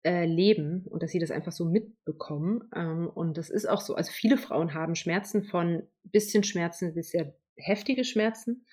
äh, 0.03 0.25
leben 0.25 0.85
und 0.87 1.03
dass 1.03 1.11
sie 1.11 1.19
das 1.19 1.29
einfach 1.29 1.51
so 1.51 1.65
mitbekommen. 1.65 2.69
Ähm, 2.73 3.09
und 3.13 3.37
das 3.37 3.49
ist 3.49 3.67
auch 3.67 3.81
so, 3.81 3.95
also 3.95 4.11
viele 4.13 4.37
Frauen 4.37 4.73
haben 4.73 4.95
Schmerzen 4.95 5.43
von 5.43 5.83
bisschen 6.03 6.43
Schmerzen 6.43 6.93
bis 6.93 7.09
sehr 7.11 7.35
heftige 7.57 8.05
Schmerzen. 8.05 8.65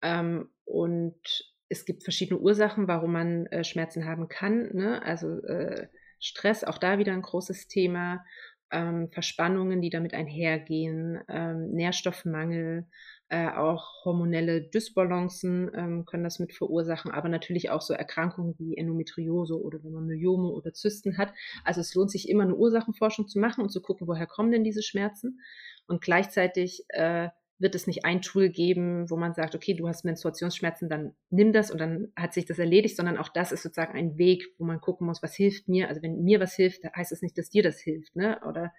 Ähm, 0.00 0.48
und 0.64 1.20
es 1.68 1.84
gibt 1.84 2.04
verschiedene 2.04 2.40
Ursachen, 2.40 2.88
warum 2.88 3.12
man 3.12 3.46
äh, 3.46 3.64
Schmerzen 3.64 4.04
haben 4.04 4.28
kann. 4.28 4.70
Ne? 4.74 5.02
Also 5.02 5.42
äh, 5.44 5.88
Stress, 6.18 6.64
auch 6.64 6.78
da 6.78 6.98
wieder 6.98 7.12
ein 7.12 7.22
großes 7.22 7.68
Thema 7.68 8.24
ähm, 8.70 9.08
Verspannungen, 9.12 9.80
die 9.80 9.90
damit 9.90 10.14
einhergehen, 10.14 11.20
ähm, 11.28 11.70
Nährstoffmangel, 11.70 12.86
äh, 13.28 13.48
auch 13.48 14.04
hormonelle 14.04 14.62
Dysbalancen 14.62 15.70
ähm, 15.74 16.04
können 16.04 16.24
das 16.24 16.38
mit 16.38 16.52
verursachen, 16.52 17.10
aber 17.10 17.28
natürlich 17.28 17.70
auch 17.70 17.80
so 17.80 17.94
Erkrankungen 17.94 18.54
wie 18.58 18.76
Endometriose 18.76 19.60
oder 19.60 19.82
wenn 19.82 19.92
man 19.92 20.06
Myome 20.06 20.48
oder 20.48 20.72
Zysten 20.72 21.16
hat. 21.18 21.32
Also 21.64 21.80
es 21.80 21.94
lohnt 21.94 22.10
sich 22.10 22.28
immer 22.28 22.44
eine 22.44 22.54
Ursachenforschung 22.54 23.28
zu 23.28 23.38
machen 23.38 23.62
und 23.62 23.70
zu 23.70 23.80
gucken, 23.80 24.06
woher 24.06 24.26
kommen 24.26 24.52
denn 24.52 24.64
diese 24.64 24.82
Schmerzen 24.82 25.40
und 25.86 26.02
gleichzeitig 26.02 26.84
äh, 26.88 27.28
wird 27.64 27.74
es 27.74 27.86
nicht 27.86 28.04
ein 28.04 28.20
Tool 28.20 28.50
geben, 28.50 29.08
wo 29.08 29.16
man 29.16 29.32
sagt, 29.32 29.54
okay, 29.54 29.72
du 29.72 29.88
hast 29.88 30.04
Menstruationsschmerzen, 30.04 30.90
dann 30.90 31.16
nimm 31.30 31.52
das 31.54 31.70
und 31.70 31.78
dann 31.78 32.12
hat 32.14 32.34
sich 32.34 32.44
das 32.44 32.58
erledigt, 32.58 32.94
sondern 32.94 33.16
auch 33.16 33.30
das 33.30 33.52
ist 33.52 33.62
sozusagen 33.62 33.96
ein 33.96 34.18
Weg, 34.18 34.44
wo 34.58 34.64
man 34.64 34.82
gucken 34.82 35.06
muss, 35.06 35.22
was 35.22 35.34
hilft 35.34 35.66
mir. 35.66 35.88
Also 35.88 36.02
wenn 36.02 36.22
mir 36.22 36.40
was 36.40 36.54
hilft, 36.54 36.84
heißt 36.84 37.10
es 37.10 37.18
das 37.18 37.22
nicht, 37.22 37.38
dass 37.38 37.48
dir 37.48 37.62
das 37.62 37.80
hilft, 37.80 38.14
ne? 38.14 38.38
Oder 38.46 38.70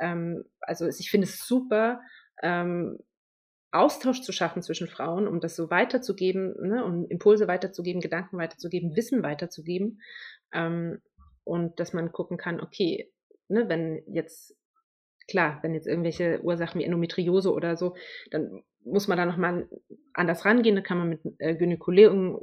ähm, 0.00 0.44
also 0.60 0.86
ich 0.86 1.10
finde 1.10 1.26
es 1.26 1.44
super, 1.44 2.00
ähm, 2.40 2.98
Austausch 3.72 4.22
zu 4.22 4.32
schaffen 4.32 4.62
zwischen 4.62 4.86
Frauen, 4.86 5.26
um 5.28 5.40
das 5.40 5.56
so 5.56 5.70
weiterzugeben, 5.70 6.54
ne, 6.60 6.84
um 6.84 7.06
Impulse 7.08 7.48
weiterzugeben, 7.48 8.00
Gedanken 8.00 8.38
weiterzugeben, 8.38 8.96
Wissen 8.96 9.22
weiterzugeben. 9.22 10.00
Ähm, 10.52 11.00
und 11.44 11.80
dass 11.80 11.92
man 11.92 12.12
gucken 12.12 12.36
kann, 12.36 12.60
okay, 12.60 13.12
ne, 13.48 13.68
wenn 13.68 14.02
jetzt 14.06 14.56
klar, 15.30 15.58
wenn 15.62 15.74
jetzt 15.74 15.86
irgendwelche 15.86 16.42
Ursachen 16.42 16.80
wie 16.80 16.84
Endometriose 16.84 17.52
oder 17.52 17.76
so, 17.76 17.96
dann 18.30 18.62
muss 18.84 19.08
man 19.08 19.18
da 19.18 19.26
nochmal 19.26 19.68
anders 20.12 20.44
rangehen. 20.44 20.76
Da 20.76 20.82
kann 20.82 20.98
man 20.98 21.08
mit 21.08 21.20
äh, 21.38 21.54
Gynäkologen, 21.54 22.34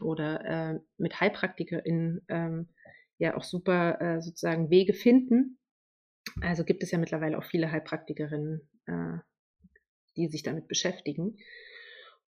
oder 0.00 0.44
äh, 0.44 0.78
mit 0.98 1.20
HeilpraktikerInnen 1.20 2.22
ähm, 2.28 2.68
ja 3.18 3.36
auch 3.36 3.44
super 3.44 4.00
äh, 4.00 4.20
sozusagen 4.20 4.70
Wege 4.70 4.94
finden. 4.94 5.58
Also 6.40 6.64
gibt 6.64 6.82
es 6.82 6.90
ja 6.90 6.98
mittlerweile 6.98 7.38
auch 7.38 7.44
viele 7.44 7.70
Heilpraktikerinnen, 7.70 8.68
äh, 8.86 9.18
die 10.16 10.28
sich 10.28 10.42
damit 10.42 10.68
beschäftigen. 10.68 11.36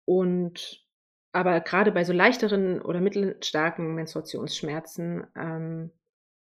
Und 0.05 0.85
aber 1.31 1.59
gerade 1.59 1.91
bei 1.91 2.05
so 2.05 2.13
leichteren 2.13 2.81
oder 2.81 3.01
mittelstarken 3.01 3.95
Menstruationsschmerzen, 3.95 5.27
ähm, 5.35 5.91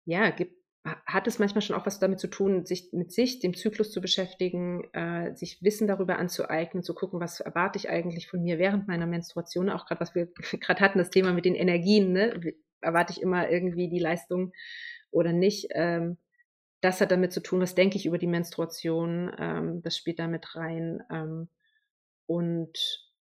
ja, 0.04 0.30
gibt 0.30 0.59
hat 0.84 1.26
es 1.26 1.38
manchmal 1.38 1.60
schon 1.60 1.76
auch 1.76 1.84
was 1.84 1.98
damit 1.98 2.20
zu 2.20 2.28
tun, 2.28 2.64
sich 2.64 2.88
mit 2.92 3.12
sich, 3.12 3.38
dem 3.40 3.54
Zyklus 3.54 3.92
zu 3.92 4.00
beschäftigen, 4.00 4.84
äh, 4.94 5.34
sich 5.34 5.62
Wissen 5.62 5.86
darüber 5.86 6.18
anzueignen, 6.18 6.82
zu 6.82 6.94
gucken, 6.94 7.20
was 7.20 7.40
erwarte 7.40 7.78
ich 7.78 7.90
eigentlich 7.90 8.28
von 8.28 8.42
mir 8.42 8.58
während 8.58 8.88
meiner 8.88 9.06
Menstruation, 9.06 9.68
auch 9.68 9.84
gerade 9.84 10.00
was 10.00 10.14
wir 10.14 10.26
gerade 10.60 10.80
hatten, 10.80 10.98
das 10.98 11.10
Thema 11.10 11.32
mit 11.32 11.44
den 11.44 11.54
Energien, 11.54 12.12
ne? 12.12 12.54
erwarte 12.80 13.12
ich 13.12 13.20
immer 13.20 13.50
irgendwie 13.50 13.90
die 13.90 13.98
Leistung 13.98 14.52
oder 15.10 15.32
nicht. 15.32 15.68
Ähm, 15.72 16.16
das 16.80 17.02
hat 17.02 17.10
damit 17.10 17.32
zu 17.32 17.42
tun, 17.42 17.60
was 17.60 17.74
denke 17.74 17.96
ich 17.96 18.06
über 18.06 18.16
die 18.16 18.26
Menstruation, 18.26 19.30
ähm, 19.38 19.82
das 19.82 19.98
spielt 19.98 20.18
damit 20.18 20.56
rein. 20.56 21.02
Ähm, 21.10 21.50
und 22.24 22.72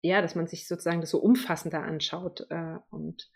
ja, 0.01 0.21
dass 0.21 0.35
man 0.35 0.47
sich 0.47 0.65
sozusagen 0.65 1.01
das 1.01 1.09
so 1.09 1.19
umfassender 1.19 1.83
anschaut 1.83 2.47
äh, 2.49 2.77
und 2.89 3.29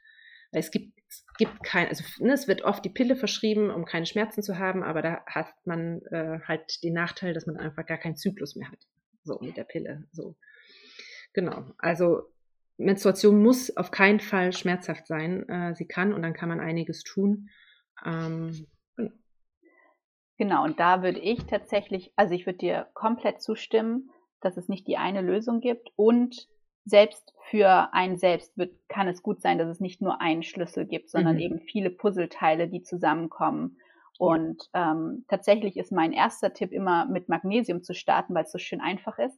es 0.52 0.72
gibt, 0.72 0.94
es 1.14 1.38
gibt 1.38 1.64
kein, 1.64 1.88
also 1.88 2.04
ne, 2.20 2.34
es 2.34 2.48
wird 2.48 2.64
oft 2.64 2.84
die 2.84 2.90
Pille 2.90 3.16
verschrieben, 3.16 3.70
um 3.70 3.86
keine 3.86 4.06
Schmerzen 4.06 4.42
zu 4.42 4.58
haben, 4.58 4.84
aber 4.84 5.02
da 5.02 5.24
hat 5.26 5.54
man 5.66 6.02
äh, 6.12 6.40
halt 6.48 6.84
den 6.84 6.94
Nachteil, 6.94 7.34
dass 7.34 7.46
man 7.46 7.58
einfach 7.58 7.86
gar 7.86 7.98
keinen 7.98 8.16
Zyklus 8.16 8.56
mehr 8.56 8.72
hat. 8.72 8.80
So 9.24 9.40
mit 9.42 9.58
der 9.58 9.64
Pille. 9.64 10.08
So. 10.12 10.36
Genau. 11.34 11.66
Also 11.78 12.24
Menstruation 12.78 13.42
muss 13.42 13.76
auf 13.78 13.92
keinen 13.92 14.20
Fall 14.20 14.54
schmerzhaft 14.54 15.08
sein. 15.08 15.48
Äh, 15.48 15.76
sie 15.76 15.88
kann 15.88 16.14
und 16.14 16.22
dann 16.22 16.34
kann 16.34 16.50
man 16.50 16.60
einiges 16.60 17.04
tun. 17.04 17.50
Ähm, 18.06 18.68
genau. 18.96 19.12
genau, 20.38 20.64
und 20.64 20.80
da 20.80 21.04
würde 21.04 21.20
ich 21.20 21.46
tatsächlich, 21.46 22.12
also 22.16 22.34
ich 22.34 22.46
würde 22.46 22.60
dir 22.60 22.88
komplett 22.94 23.42
zustimmen, 23.42 24.10
dass 24.42 24.58
es 24.58 24.68
nicht 24.68 24.88
die 24.88 24.98
eine 24.98 25.22
Lösung 25.22 25.62
gibt 25.62 25.90
und 25.96 26.48
selbst 26.86 27.34
für 27.50 27.94
einen 27.94 28.18
selbst 28.18 28.58
wird, 28.58 28.74
kann 28.90 29.08
es 29.08 29.24
gut 29.24 29.42
sein, 29.42 29.58
dass 29.58 29.70
es 29.70 29.80
nicht 29.80 30.02
nur 30.02 30.22
einen 30.22 30.44
Schlüssel 30.44 30.86
gibt, 30.86 31.10
sondern 31.10 31.36
mhm. 31.36 31.42
eben 31.42 31.60
viele 31.60 31.90
Puzzleteile, 31.90 32.68
die 32.68 32.84
zusammenkommen. 32.84 33.78
Und 34.20 34.70
ähm, 34.74 35.26
tatsächlich 35.28 35.78
ist 35.78 35.92
mein 35.92 36.14
erster 36.14 36.54
Tipp 36.54 36.72
immer 36.72 37.06
mit 37.06 37.30
Magnesium 37.30 37.84
zu 37.84 37.94
starten, 37.94 38.34
weil 38.34 38.44
es 38.44 38.52
so 38.52 38.58
schön 38.58 38.82
einfach 38.82 39.18
ist. 39.18 39.38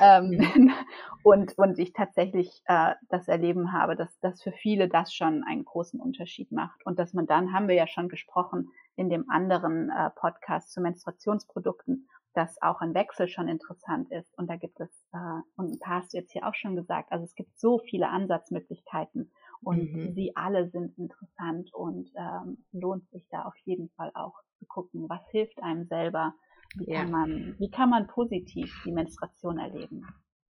Ähm, 0.00 0.72
und, 1.22 1.56
und 1.58 1.78
ich 1.78 1.92
tatsächlich 1.92 2.62
äh, 2.66 2.94
das 3.08 3.28
Erleben 3.28 3.72
habe, 3.72 3.96
dass, 3.96 4.18
dass 4.20 4.42
für 4.42 4.52
viele 4.52 4.88
das 4.88 5.12
schon 5.12 5.44
einen 5.44 5.64
großen 5.64 6.00
Unterschied 6.00 6.52
macht. 6.52 6.84
Und 6.86 6.98
dass 6.98 7.12
man 7.12 7.26
dann, 7.26 7.52
haben 7.52 7.68
wir 7.68 7.74
ja 7.74 7.86
schon 7.86 8.08
gesprochen, 8.08 8.70
in 8.96 9.10
dem 9.10 9.30
anderen 9.30 9.90
äh, 9.90 10.10
Podcast 10.10 10.72
zu 10.72 10.80
Menstruationsprodukten 10.80 12.08
dass 12.34 12.60
auch 12.62 12.80
ein 12.80 12.94
Wechsel 12.94 13.28
schon 13.28 13.48
interessant 13.48 14.10
ist. 14.10 14.36
Und 14.36 14.48
da 14.48 14.56
gibt 14.56 14.78
es, 14.80 14.90
äh, 15.12 15.40
und 15.56 15.72
ein 15.72 15.78
paar 15.78 16.02
hast 16.02 16.12
du 16.12 16.18
jetzt 16.18 16.32
hier 16.32 16.46
auch 16.46 16.54
schon 16.54 16.76
gesagt, 16.76 17.10
also 17.12 17.24
es 17.24 17.34
gibt 17.34 17.58
so 17.58 17.78
viele 17.78 18.08
Ansatzmöglichkeiten. 18.08 19.32
Und 19.60 19.92
mhm. 19.92 20.14
sie 20.14 20.36
alle 20.36 20.70
sind 20.70 20.96
interessant 20.98 21.74
und 21.74 22.10
ähm, 22.16 22.64
lohnt 22.72 23.08
sich 23.10 23.26
da 23.28 23.42
auf 23.42 23.56
jeden 23.64 23.88
Fall 23.90 24.12
auch 24.14 24.34
zu 24.58 24.66
gucken, 24.66 25.08
was 25.08 25.20
hilft 25.30 25.60
einem 25.62 25.86
selber, 25.86 26.32
wie 26.76 26.92
ja. 26.92 27.00
kann 27.00 27.10
man, 27.10 27.56
wie 27.58 27.70
kann 27.70 27.90
man 27.90 28.06
positiv 28.06 28.72
die 28.84 28.92
Menstruation 28.92 29.58
erleben. 29.58 30.06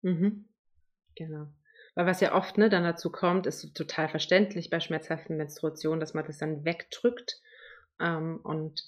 Mhm. 0.03 0.49
Genau. 1.15 1.47
Weil 1.95 2.05
was 2.05 2.21
ja 2.21 2.35
oft 2.35 2.57
ne, 2.57 2.69
dann 2.69 2.83
dazu 2.83 3.11
kommt, 3.11 3.47
ist 3.47 3.73
total 3.75 4.07
verständlich 4.07 4.69
bei 4.69 4.79
schmerzhaften 4.79 5.35
Menstruationen, 5.35 5.99
dass 5.99 6.13
man 6.13 6.25
das 6.25 6.37
dann 6.37 6.63
wegdrückt 6.63 7.41
ähm, 7.99 8.39
und 8.43 8.81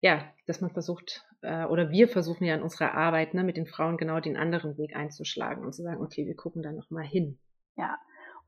ja, 0.00 0.24
dass 0.46 0.60
man 0.60 0.70
versucht, 0.70 1.24
äh, 1.42 1.64
oder 1.64 1.90
wir 1.90 2.08
versuchen 2.08 2.44
ja 2.44 2.54
in 2.54 2.62
unserer 2.62 2.94
Arbeit 2.94 3.34
ne, 3.34 3.44
mit 3.44 3.56
den 3.56 3.66
Frauen 3.66 3.96
genau 3.96 4.20
den 4.20 4.36
anderen 4.36 4.76
Weg 4.78 4.94
einzuschlagen 4.96 5.64
und 5.64 5.72
zu 5.72 5.82
sagen, 5.82 6.02
okay, 6.02 6.26
wir 6.26 6.36
gucken 6.36 6.62
da 6.62 6.72
nochmal 6.72 7.04
hin. 7.04 7.38
Ja, 7.76 7.98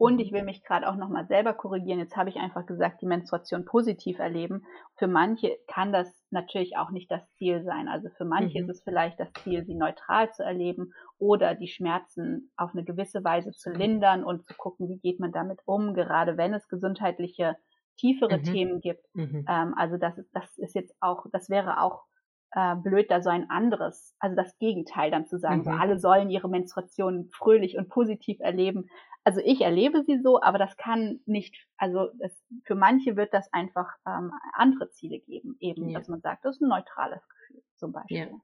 und 0.01 0.19
ich 0.19 0.33
will 0.33 0.45
mich 0.45 0.65
gerade 0.65 0.89
auch 0.89 0.97
nochmal 0.97 1.27
selber 1.27 1.53
korrigieren. 1.53 1.99
Jetzt 1.99 2.17
habe 2.17 2.31
ich 2.31 2.37
einfach 2.37 2.65
gesagt, 2.65 3.03
die 3.03 3.07
Menstruation 3.07 3.67
positiv 3.67 4.19
erleben. 4.19 4.65
Für 4.97 5.09
manche 5.09 5.59
kann 5.67 5.93
das 5.93 6.27
natürlich 6.31 6.79
auch 6.79 6.91
nicht 6.91 7.11
das 7.11 7.29
Ziel 7.33 7.63
sein. 7.65 7.87
Also 7.87 8.09
für 8.17 8.25
manche 8.25 8.63
mhm. 8.63 8.71
ist 8.71 8.79
es 8.79 8.83
vielleicht 8.83 9.21
das 9.21 9.31
Ziel, 9.43 9.63
sie 9.67 9.75
neutral 9.75 10.33
zu 10.33 10.43
erleben 10.43 10.95
oder 11.19 11.55
die 11.55 11.69
Schmerzen 11.69 12.51
auf 12.57 12.71
eine 12.73 12.83
gewisse 12.83 13.23
Weise 13.25 13.53
zu 13.53 13.73
lindern 13.73 14.25
und 14.25 14.47
zu 14.47 14.55
gucken, 14.55 14.89
wie 14.89 15.01
geht 15.01 15.21
man 15.21 15.33
damit 15.33 15.61
um, 15.67 15.93
gerade 15.93 16.39
wenn 16.39 16.55
es 16.55 16.67
gesundheitliche 16.69 17.57
tiefere 17.97 18.39
mhm. 18.39 18.43
Themen 18.45 18.81
gibt. 18.81 19.05
Mhm. 19.15 19.45
Ähm, 19.49 19.75
also 19.77 19.97
das 19.97 20.15
das 20.33 20.59
ist 20.59 20.75
jetzt 20.75 20.95
auch, 21.01 21.27
das 21.33 21.51
wäre 21.51 21.83
auch 21.83 22.05
äh, 22.53 22.75
blöd, 22.77 23.11
da 23.11 23.23
so 23.23 23.31
ein 23.31 23.49
anderes, 23.51 24.17
also 24.19 24.35
das 24.35 24.59
Gegenteil 24.59 25.11
dann 25.11 25.27
zu 25.27 25.39
sagen, 25.39 25.63
so 25.63 25.71
mhm. 25.71 25.81
alle 25.81 25.99
sollen 25.99 26.31
ihre 26.31 26.49
Menstruation 26.49 27.29
fröhlich 27.31 27.77
und 27.79 27.89
positiv 27.89 28.41
erleben 28.41 28.89
also 29.25 29.41
ich 29.45 29.61
erlebe 29.61 30.03
sie 30.05 30.19
so, 30.23 30.41
aber 30.41 30.59
das 30.59 30.77
kann 30.77 31.21
nicht, 31.27 31.55
also 31.77 32.09
es, 32.21 32.43
für 32.65 32.75
manche 32.75 33.17
wird 33.17 33.35
das 33.35 33.53
einfach 33.53 33.89
ähm, 34.07 34.33
andere 34.55 34.91
Ziele 34.91 35.21
geben, 35.21 35.57
eben, 35.61 35.91
ja. 35.91 35.99
dass 35.99 36.09
man 36.09 36.21
sagt, 36.21 36.45
das 36.45 36.57
ist 36.57 36.63
ein 36.63 36.69
neutrales 36.69 37.21
Gefühl 37.29 37.63
zum 37.77 37.93
Beispiel. 37.93 38.17
Ja. 38.17 38.41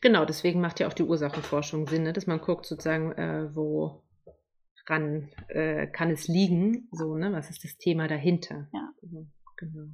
Genau, 0.00 0.24
deswegen 0.24 0.60
macht 0.60 0.80
ja 0.80 0.88
auch 0.88 0.92
die 0.92 1.04
Ursachenforschung 1.04 1.86
Sinn, 1.86 2.02
ne? 2.02 2.12
dass 2.12 2.26
man 2.26 2.40
guckt 2.40 2.66
sozusagen, 2.66 3.12
äh, 3.12 3.48
woran 4.90 5.28
äh, 5.48 5.86
kann 5.86 6.10
es 6.10 6.28
liegen, 6.28 6.88
so, 6.92 7.16
ne, 7.16 7.32
was 7.32 7.50
ist 7.50 7.64
das 7.64 7.76
Thema 7.78 8.08
dahinter. 8.08 8.68
Ja. 8.72 8.92
Genau. 9.56 9.88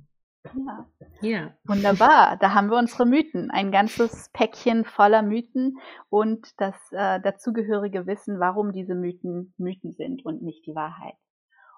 Ja. 0.54 0.86
ja. 1.22 1.54
Wunderbar. 1.64 2.36
Da 2.38 2.54
haben 2.54 2.70
wir 2.70 2.78
unsere 2.78 3.04
Mythen. 3.04 3.50
Ein 3.50 3.72
ganzes 3.72 4.30
Päckchen 4.32 4.84
voller 4.84 5.22
Mythen 5.22 5.78
und 6.08 6.48
das 6.58 6.76
äh, 6.92 7.20
dazugehörige 7.20 8.06
Wissen, 8.06 8.38
warum 8.38 8.72
diese 8.72 8.94
Mythen 8.94 9.54
Mythen 9.58 9.92
sind 9.92 10.24
und 10.24 10.42
nicht 10.42 10.64
die 10.66 10.74
Wahrheit. 10.74 11.16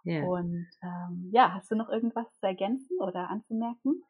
Ja. 0.04 0.22
Und 0.24 0.66
ähm, 0.82 1.30
ja, 1.32 1.52
hast 1.54 1.70
du 1.70 1.76
noch 1.76 1.88
irgendwas 1.88 2.26
zu 2.38 2.46
ergänzen 2.46 2.98
oder 3.00 3.30
anzumerken? 3.30 4.02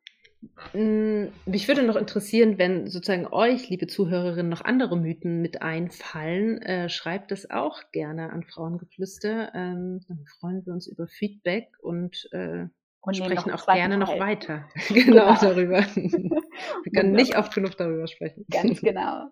Mm, 0.73 1.27
mich 1.47 1.67
würde 1.67 1.83
noch 1.83 1.97
interessieren, 1.97 2.59
wenn 2.59 2.87
sozusagen 2.87 3.27
euch, 3.27 3.69
liebe 3.69 3.87
Zuhörerinnen, 3.87 4.49
noch 4.49 4.61
andere 4.61 4.97
Mythen 4.97 5.41
mit 5.43 5.63
einfallen, 5.63 6.63
äh, 6.63 6.89
schreibt 6.89 7.33
es 7.33 7.51
auch 7.51 7.91
gerne 7.91 8.31
an 8.31 8.45
Frauengeflüster. 8.45 9.53
Ähm, 9.55 10.01
dann 10.07 10.25
freuen 10.39 10.65
wir 10.65 10.73
uns 10.73 10.87
über 10.87 11.09
Feedback 11.09 11.73
und 11.81 12.29
äh, 12.33 12.67
und 13.01 13.17
sprechen 13.17 13.53
auch 13.53 13.67
gerne 13.67 13.97
noch 13.97 14.19
weiter. 14.19 14.69
genau, 14.89 15.05
genau, 15.05 15.41
darüber. 15.41 15.79
Wir 15.95 16.93
können 16.93 17.13
nicht 17.13 17.39
oft 17.39 17.55
genug 17.55 17.77
darüber 17.77 18.07
sprechen. 18.07 18.45
Ganz 18.51 18.81
genau. 18.83 19.31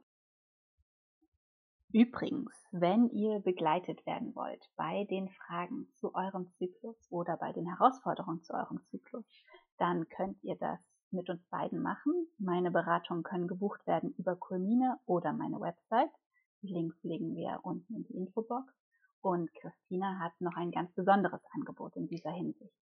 Übrigens, 1.93 2.53
wenn 2.73 3.11
ihr 3.11 3.41
begleitet 3.41 4.05
werden 4.07 4.35
wollt 4.35 4.65
bei 4.77 5.05
den 5.11 5.29
Fragen 5.31 5.89
zu 5.95 6.15
eurem 6.15 6.49
Zyklus 6.53 6.97
oder 7.11 7.37
bei 7.37 7.53
den 7.53 7.67
Herausforderungen 7.67 8.43
zu 8.43 8.55
eurem 8.55 8.81
Zyklus, 8.91 9.25
dann 9.79 10.09
könnt 10.09 10.43
ihr 10.43 10.57
das 10.57 10.81
mit 11.17 11.29
uns 11.29 11.43
beiden 11.51 11.83
machen. 11.83 12.13
Meine 12.39 12.71
Beratungen 12.71 13.23
können 13.23 13.49
gebucht 13.49 13.87
werden 13.87 14.15
über 14.19 14.37
Kulmine 14.37 14.99
oder 15.07 15.33
meine 15.33 15.61
Website. 15.61 16.11
Die 16.63 16.69
Links 16.69 16.97
legen 17.03 17.35
wir 17.35 17.61
unten 17.63 17.95
in 17.95 18.05
die 18.05 18.17
Infobox. 18.17 18.73
Und 19.21 19.53
Christina 19.55 20.21
hat 20.21 20.41
noch 20.41 20.57
ein 20.57 20.71
ganz 20.71 20.93
besonderes 20.95 21.41
Angebot 21.53 21.97
in 21.97 22.07
dieser 22.07 22.31
Hinsicht. 22.31 22.73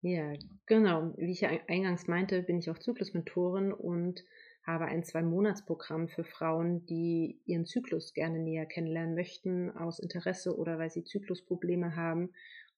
Ja, 0.00 0.32
genau. 0.66 1.12
Wie 1.16 1.32
ich 1.32 1.46
eingangs 1.46 2.06
meinte, 2.06 2.42
bin 2.42 2.58
ich 2.58 2.70
auch 2.70 2.78
Zyklusmentorin 2.78 3.72
und 3.72 4.24
habe 4.64 4.84
ein 4.84 5.02
Zwei-Monats-Programm 5.02 6.08
für 6.08 6.24
Frauen, 6.24 6.84
die 6.86 7.40
ihren 7.46 7.66
Zyklus 7.66 8.12
gerne 8.12 8.38
näher 8.38 8.66
kennenlernen 8.66 9.14
möchten, 9.14 9.70
aus 9.70 9.98
Interesse 9.98 10.56
oder 10.56 10.78
weil 10.78 10.90
sie 10.90 11.04
Zyklusprobleme 11.04 11.96
haben. 11.96 12.32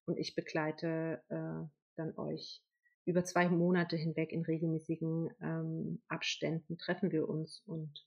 Und 0.05 0.17
ich 0.17 0.35
begleite 0.35 1.21
äh, 1.29 1.67
dann 1.95 2.17
euch 2.17 2.63
über 3.05 3.23
zwei 3.23 3.49
Monate 3.49 3.95
hinweg 3.95 4.31
in 4.31 4.43
regelmäßigen 4.43 5.29
ähm, 5.41 6.01
Abständen 6.07 6.77
treffen 6.77 7.11
wir 7.11 7.27
uns 7.27 7.63
und 7.65 8.05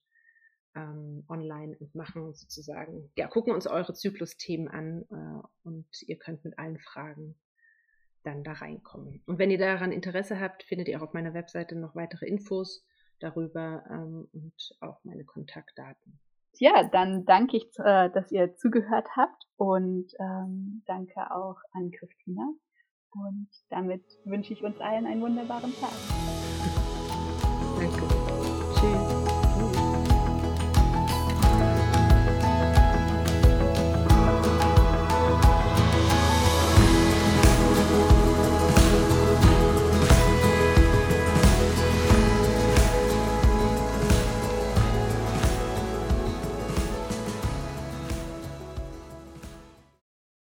ähm, 0.77 1.25
online 1.29 1.77
und 1.79 1.95
machen 1.95 2.35
sozusagen, 2.35 3.11
ja, 3.17 3.29
gucken 3.29 3.55
uns 3.55 3.67
eure 3.67 3.95
Zyklusthemen 3.95 4.69
an 4.69 5.05
äh, 5.11 5.69
und 5.69 5.87
ihr 6.03 6.19
könnt 6.19 6.45
mit 6.45 6.59
allen 6.59 6.79
Fragen 6.79 7.37
dann 8.25 8.43
da 8.43 8.53
reinkommen. 8.53 9.23
Und 9.27 9.39
wenn 9.39 9.51
ihr 9.51 9.59
daran 9.59 9.93
Interesse 9.93 10.41
habt, 10.41 10.63
findet 10.65 10.89
ihr 10.89 10.99
auch 10.99 11.09
auf 11.09 11.13
meiner 11.13 11.35
Webseite 11.35 11.77
noch 11.77 11.95
weitere 11.95 12.27
Infos 12.27 12.85
darüber 13.21 13.85
ähm, 13.91 14.29
und 14.33 14.77
auch 14.81 15.03
meine 15.05 15.25
Kontaktdaten. 15.25 16.19
Ja, 16.59 16.89
dann 16.89 17.25
danke 17.25 17.57
ich, 17.57 17.65
äh, 17.79 18.11
dass 18.11 18.31
ihr 18.31 18.57
zugehört 18.57 19.09
habt 19.17 19.47
und 19.57 20.13
ähm, 20.19 20.83
danke 20.87 21.31
auch 21.31 21.57
an 21.73 21.91
Christina. 21.91 22.53
Und 23.15 23.49
damit 23.71 24.03
wünsche 24.25 24.53
ich 24.53 24.63
uns 24.63 24.81
allen 24.81 25.07
einen 25.07 25.21
wunderbaren 25.21 25.73
Tag. 25.81 25.91
Danke. 27.79 28.24